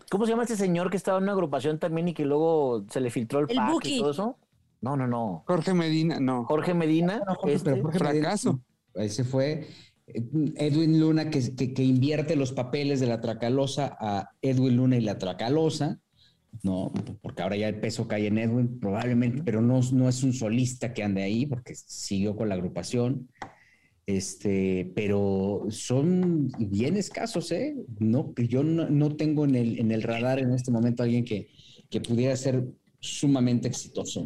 ¿Cómo 0.09 0.25
se 0.25 0.31
llama 0.31 0.43
este 0.43 0.55
señor 0.55 0.89
que 0.89 0.97
estaba 0.97 1.17
en 1.17 1.23
una 1.25 1.33
agrupación 1.33 1.77
también 1.79 2.07
y 2.07 2.13
que 2.13 2.25
luego 2.25 2.85
se 2.89 2.99
le 2.99 3.11
filtró 3.11 3.39
el, 3.39 3.45
El 3.49 3.57
pack 3.57 3.71
Buki. 3.71 3.95
y 3.95 3.99
todo 3.99 4.11
eso? 4.11 4.37
No, 4.81 4.95
no, 4.95 5.07
no. 5.07 5.43
Jorge 5.45 5.73
Medina, 5.73 6.19
no. 6.19 6.45
Jorge 6.45 6.73
Medina, 6.73 7.21
No, 7.27 7.35
Jorge, 7.35 7.55
este, 7.55 7.71
pero 7.71 7.83
Jorge 7.83 7.99
Medina- 7.99 8.21
fracaso. 8.21 8.59
Ahí 8.95 9.09
se 9.09 9.23
fue. 9.23 9.67
Eh, 10.07 10.23
Edwin 10.55 10.99
Luna, 10.99 11.29
que, 11.29 11.55
que, 11.55 11.73
que 11.73 11.83
invierte 11.83 12.35
los 12.35 12.53
papeles 12.53 12.99
de 12.99 13.07
la 13.07 13.21
Tracalosa 13.21 13.95
a 13.99 14.29
Edwin 14.41 14.77
Luna 14.77 14.97
y 14.97 15.01
la 15.01 15.17
Tracalosa. 15.17 15.99
No, 16.63 16.91
porque 17.21 17.43
ahora 17.43 17.57
ya 17.57 17.67
el 17.67 17.79
peso 17.79 18.07
cae 18.07 18.25
en 18.25 18.39
Edwin, 18.39 18.79
probablemente, 18.79 19.43
pero 19.43 19.61
no, 19.61 19.81
no 19.93 20.09
es 20.09 20.23
un 20.23 20.33
solista 20.33 20.93
que 20.95 21.03
ande 21.03 21.21
ahí, 21.21 21.45
porque 21.45 21.75
siguió 21.75 22.35
con 22.35 22.49
la 22.49 22.55
agrupación. 22.55 23.29
Este, 24.09 24.91
pero 24.95 25.67
son 25.69 26.51
bien 26.57 26.97
escasos, 26.97 27.51
¿eh? 27.51 27.75
No, 27.99 28.33
yo 28.35 28.63
no, 28.63 28.89
no 28.89 29.15
tengo 29.15 29.45
en 29.45 29.53
el, 29.53 29.77
en 29.77 29.91
el 29.91 30.01
radar 30.01 30.39
en 30.39 30.51
este 30.51 30.71
momento 30.71 31.03
a 31.03 31.05
alguien 31.05 31.23
que, 31.23 31.47
que 31.91 32.01
pudiera 32.01 32.35
ser 32.35 32.65
sumamente 32.99 33.67
exitoso. 33.67 34.25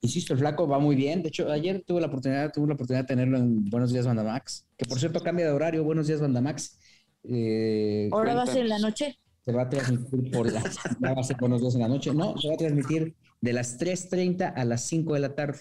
Insisto, 0.00 0.32
el 0.32 0.38
flaco 0.38 0.66
va 0.66 0.78
muy 0.78 0.96
bien. 0.96 1.22
De 1.22 1.28
hecho, 1.28 1.50
ayer 1.52 1.84
tuve 1.86 2.00
la 2.00 2.06
oportunidad, 2.06 2.54
tuve 2.54 2.68
la 2.68 2.72
oportunidad 2.72 3.02
de 3.02 3.08
tenerlo 3.08 3.36
en 3.36 3.68
Buenos 3.68 3.92
Días 3.92 4.06
Bandamax, 4.06 4.64
que 4.78 4.86
por 4.86 4.98
cierto 4.98 5.20
cambia 5.20 5.44
de 5.44 5.52
horario, 5.52 5.84
Buenos 5.84 6.06
Días 6.06 6.22
Bandamax. 6.22 6.78
Eh, 7.24 8.08
Ahora 8.12 8.34
va 8.34 8.44
a 8.44 8.46
ser 8.46 8.62
en 8.62 8.70
la 8.70 8.78
noche. 8.78 9.18
se 9.44 9.52
va 9.52 9.64
a 9.64 9.68
transmitir 9.68 10.30
por 10.30 10.50
las, 10.50 10.64
va 11.04 11.20
a 11.20 11.22
ser 11.22 11.36
Buenos 11.38 11.60
Días 11.60 11.74
en 11.74 11.82
la 11.82 11.88
noche. 11.88 12.14
No, 12.14 12.38
se 12.38 12.48
va 12.48 12.54
a 12.54 12.56
transmitir 12.56 13.14
de 13.42 13.52
las 13.52 13.78
3.30 13.78 14.54
a 14.56 14.64
las 14.64 14.86
5 14.86 15.12
de 15.12 15.20
la 15.20 15.34
tarde. 15.34 15.60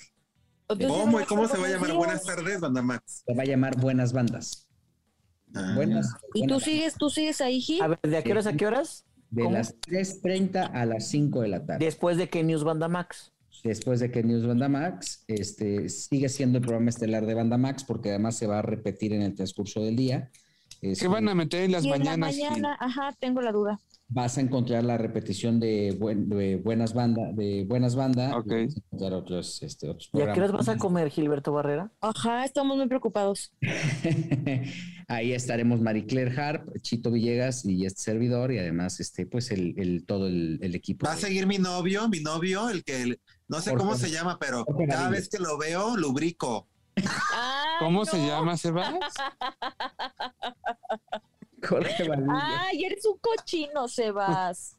Entonces, 0.73 1.01
¿Cómo 1.01 1.19
cómo 1.27 1.47
se 1.47 1.57
va 1.57 1.67
a 1.67 1.69
llamar? 1.69 1.93
Buenas 1.93 2.23
tardes, 2.23 2.59
Banda 2.59 2.81
Max. 2.81 3.23
Se 3.25 3.33
va 3.33 3.43
a 3.43 3.45
llamar 3.45 3.79
Buenas 3.79 4.13
Bandas. 4.13 4.67
Ah. 5.53 5.73
Buenas. 5.75 6.13
¿Y 6.33 6.47
tú 6.47 6.59
sigues, 6.59 6.95
tú 6.95 7.09
sigues 7.09 7.41
ahí, 7.41 7.61
Gil? 7.61 7.81
a 7.81 7.87
ver, 7.87 7.99
¿de 8.01 8.17
a 8.17 8.23
qué 8.23 8.31
horas 8.31 8.47
a 8.47 8.53
qué 8.53 8.67
horas? 8.67 9.05
De 9.29 9.43
¿Cómo? 9.43 9.55
las 9.55 9.79
3.30 9.81 10.71
a 10.73 10.85
las 10.85 11.07
5 11.09 11.41
de 11.41 11.47
la 11.47 11.65
tarde. 11.65 11.85
Después 11.85 12.17
de 12.17 12.29
que 12.29 12.43
News 12.43 12.63
Banda 12.63 12.87
Max. 12.87 13.31
Después 13.63 13.99
de 13.99 14.11
que 14.11 14.23
News 14.23 14.45
Banda 14.45 14.69
Max 14.69 15.23
este, 15.27 15.87
sigue 15.89 16.29
siendo 16.29 16.57
el 16.57 16.63
programa 16.63 16.89
estelar 16.89 17.25
de 17.25 17.33
Banda 17.33 17.57
Max, 17.57 17.83
porque 17.83 18.09
además 18.09 18.35
se 18.35 18.47
va 18.47 18.59
a 18.59 18.61
repetir 18.61 19.13
en 19.13 19.21
el 19.21 19.35
transcurso 19.35 19.81
del 19.83 19.95
día. 19.95 20.31
¿Qué 20.81 21.07
van 21.07 21.29
a 21.29 21.35
meter 21.35 21.63
en 21.63 21.73
las 21.73 21.85
y 21.85 21.91
en 21.91 21.99
la 21.99 22.17
mañanas? 22.17 22.37
Mañana, 22.37 22.77
ajá, 22.79 23.15
tengo 23.19 23.41
la 23.41 23.51
duda. 23.51 23.79
Vas 24.13 24.37
a 24.37 24.41
encontrar 24.41 24.83
la 24.83 24.97
repetición 24.97 25.59
de, 25.59 25.95
buen- 25.97 26.27
de 26.29 26.57
buenas 26.57 26.93
bandas, 26.93 27.35
de 27.35 27.65
buenas 27.67 27.95
bandas. 27.95 28.33
Ok. 28.33 28.47
Vas 28.47 28.75
a 28.75 28.79
encontrar 28.79 29.13
otros, 29.13 29.63
este, 29.63 29.89
otros 29.89 30.09
¿Y 30.13 30.17
a 30.17 30.19
qué 30.19 30.23
horas 30.23 30.35
programas. 30.37 30.65
vas 30.67 30.75
a 30.75 30.77
comer, 30.77 31.09
Gilberto 31.09 31.51
Barrera? 31.53 31.91
Ajá, 32.01 32.45
estamos 32.45 32.77
muy 32.77 32.87
preocupados. 32.87 33.51
Ahí 35.07 35.33
estaremos 35.33 35.81
Marie 35.81 36.05
Claire 36.05 36.39
Harp, 36.39 36.69
Chito 36.81 37.11
Villegas 37.11 37.65
y 37.65 37.85
este 37.85 38.01
servidor, 38.01 38.51
y 38.51 38.59
además, 38.59 38.99
este, 38.99 39.25
pues, 39.25 39.51
el, 39.51 39.73
el- 39.77 40.05
todo 40.05 40.27
el, 40.27 40.59
el 40.61 40.75
equipo. 40.75 41.05
Va 41.05 41.13
a 41.13 41.17
seguir 41.17 41.47
mi 41.47 41.57
novio, 41.57 42.07
mi 42.09 42.19
novio, 42.19 42.69
el 42.69 42.83
que 42.83 43.17
no 43.47 43.59
sé 43.61 43.73
cómo 43.75 43.95
se 43.95 44.11
llama, 44.11 44.37
pero 44.39 44.65
cada 44.87 45.09
vez 45.09 45.29
que 45.29 45.39
lo 45.39 45.57
veo, 45.57 45.95
lubrico. 45.97 46.67
Ay, 46.95 47.03
¿Cómo 47.79 48.05
se 48.05 48.17
llama, 48.25 48.57
Sebas? 48.57 48.93
Jorge 51.67 52.03
Valdivia. 52.07 52.33
Ay, 52.69 52.83
eres 52.85 53.05
un 53.05 53.17
cochino, 53.19 53.87
Sebas. 53.87 54.77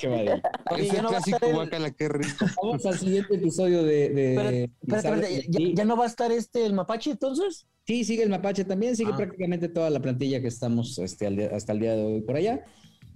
Qué 0.00 0.08
maravilla. 0.08 0.42
Oye, 0.70 0.82
Ese 0.86 0.96
ya 0.96 1.02
no 1.02 1.10
va 1.10 1.18
a 1.18 1.20
clásico 1.20 1.36
estar 1.36 1.48
el- 1.48 1.54
guacala, 1.56 1.90
qué 1.90 2.08
rico. 2.08 2.46
Vamos 2.62 2.86
al 2.86 2.98
siguiente 2.98 3.34
episodio 3.34 3.82
de. 3.82 4.08
de- 4.10 4.30
Espérate, 4.34 4.70
espérate, 4.82 5.08
espérate, 5.08 5.46
¿ya, 5.50 5.74
ya 5.74 5.84
no 5.84 5.96
va 5.96 6.04
a 6.04 6.06
estar 6.06 6.30
este 6.32 6.64
el 6.64 6.72
mapache 6.74 7.10
entonces? 7.10 7.66
Sí, 7.86 8.04
sigue 8.04 8.22
el 8.22 8.28
mapache 8.30 8.64
también, 8.64 8.94
sigue 8.96 9.10
Ah. 9.12 9.16
prácticamente 9.16 9.68
toda 9.68 9.90
la 9.90 10.00
plantilla 10.00 10.40
que 10.40 10.46
estamos 10.48 10.96
este, 11.00 11.26
al 11.26 11.36
día- 11.36 11.50
hasta 11.52 11.72
el 11.72 11.80
día 11.80 11.96
de 11.96 12.04
hoy 12.04 12.20
por 12.22 12.36
allá. 12.36 12.64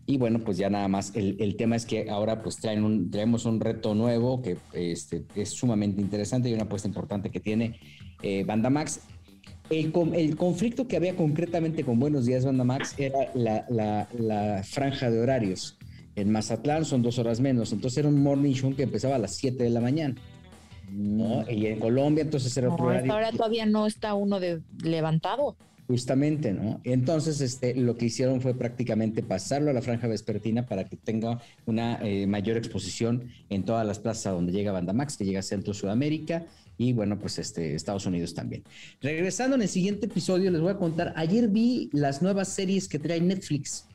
Y 0.07 0.19
bueno, 0.19 0.41
pues 0.45 0.59
ya 0.59 0.69
nada 0.69 0.87
más, 0.89 1.15
el, 1.17 1.37
el 1.41 1.57
tema 1.57 1.77
es 1.77 1.87
que 1.87 2.11
ahora 2.11 2.43
pues 2.43 2.57
traen 2.57 2.85
un, 2.85 3.11
traemos 3.11 3.47
un 3.47 3.59
reto 3.61 3.95
nuevo 3.95 4.43
que 4.43 4.59
este, 4.75 5.25
es 5.35 5.51
sumamente 5.51 6.03
interesante 6.03 6.51
y 6.51 6.55
una 6.55 6.65
apuesta 6.65 6.89
importante 6.89 7.31
que 7.31 7.41
tiene 7.41 7.79
eh, 8.21 8.45
Banda 8.45 8.69
Max. 8.69 9.01
El, 9.71 9.93
el 10.15 10.37
conflicto 10.37 10.87
que 10.87 10.97
había 10.97 11.17
concretamente 11.17 11.85
con 11.85 11.99
Buenos 11.99 12.27
Días 12.27 12.45
Banda 12.45 12.65
Max 12.65 12.95
era 12.99 13.31
la, 13.35 13.65
la- 13.71 14.09
la 14.19 14.63
franja 14.63 15.11
de 15.11 15.21
horarios. 15.21 15.77
En 16.17 16.31
Mazatlán 16.31 16.85
son 16.85 17.03
dos 17.03 17.19
horas 17.19 17.41
menos, 17.41 17.73
entonces 17.73 17.99
era 17.99 18.09
un 18.09 18.23
morning 18.23 18.53
show 18.53 18.75
que 18.77 18.85
empezaba 18.85 19.17
a 19.17 19.19
las 19.19 19.35
7 19.37 19.65
de 19.65 19.71
la 19.71 19.81
mañana. 19.81 20.15
¿no? 20.93 21.51
Y 21.51 21.67
en 21.67 21.81
Colombia 21.81 22.23
entonces 22.23 22.57
era 22.57 22.69
otro 22.69 22.85
No, 22.85 22.91
horario. 22.91 23.07
esta 23.07 23.17
hora 23.17 23.33
todavía 23.33 23.67
no 23.67 23.87
está 23.87 24.15
uno 24.15 24.39
de 24.39 24.61
levantado. 24.83 25.57
Justamente, 25.89 26.53
¿no? 26.55 26.81
Entonces, 26.85 27.43
este, 27.43 27.75
lo 27.75 27.97
que 27.99 28.07
hicieron 28.07 28.41
fue 28.41 28.55
prácticamente 28.55 29.23
pasarlo 29.23 29.71
a 29.71 29.75
la 29.75 29.83
franja 29.83 30.07
vespertina 30.07 30.65
para 30.67 30.85
que 30.85 30.97
tenga 30.97 31.41
una 31.67 31.99
eh, 32.03 32.27
mayor 32.27 32.57
exposición 32.57 33.25
en 33.51 33.65
todas 33.65 33.87
las 33.87 33.99
plazas 33.99 34.33
donde 34.33 34.53
llega 34.53 34.73
Banda 34.73 34.93
Max, 34.95 35.17
que 35.19 35.25
llega 35.27 35.41
a 35.41 35.43
Centro 35.43 35.75
Sudamérica 35.75 36.47
y 36.77 36.93
bueno, 36.93 37.19
pues 37.19 37.39
este, 37.39 37.75
Estados 37.75 38.07
Unidos 38.07 38.35
también. 38.35 38.65
Regresando 39.01 39.57
en 39.57 39.63
el 39.63 39.69
siguiente 39.69 40.07
episodio, 40.07 40.51
les 40.51 40.61
voy 40.61 40.73
a 40.73 40.77
contar, 40.77 41.13
ayer 41.17 41.49
vi 41.49 41.89
las 41.93 42.23
nuevas 42.23 42.49
series 42.49 42.89
que 42.89 42.99
trae 42.99 43.21
Netflix 43.21 43.87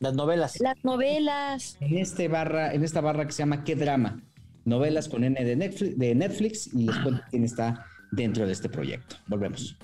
Las 0.00 0.14
novelas. 0.14 0.60
Las 0.60 0.84
novelas. 0.84 1.76
en, 1.80 1.98
este 1.98 2.28
barra, 2.28 2.74
en 2.74 2.84
esta 2.84 3.00
barra 3.00 3.26
que 3.26 3.32
se 3.32 3.38
llama 3.38 3.64
¿Qué 3.64 3.76
drama? 3.76 4.22
Novelas 4.64 5.08
con 5.08 5.24
N 5.24 5.42
de 5.44 5.56
Netflix, 5.56 5.98
de 5.98 6.14
Netflix 6.14 6.66
y 6.74 6.86
les 6.86 6.96
cuento 6.96 7.22
quién 7.30 7.44
está 7.44 7.86
dentro 8.12 8.46
de 8.46 8.52
este 8.52 8.68
proyecto. 8.68 9.16
Volvemos. 9.26 9.76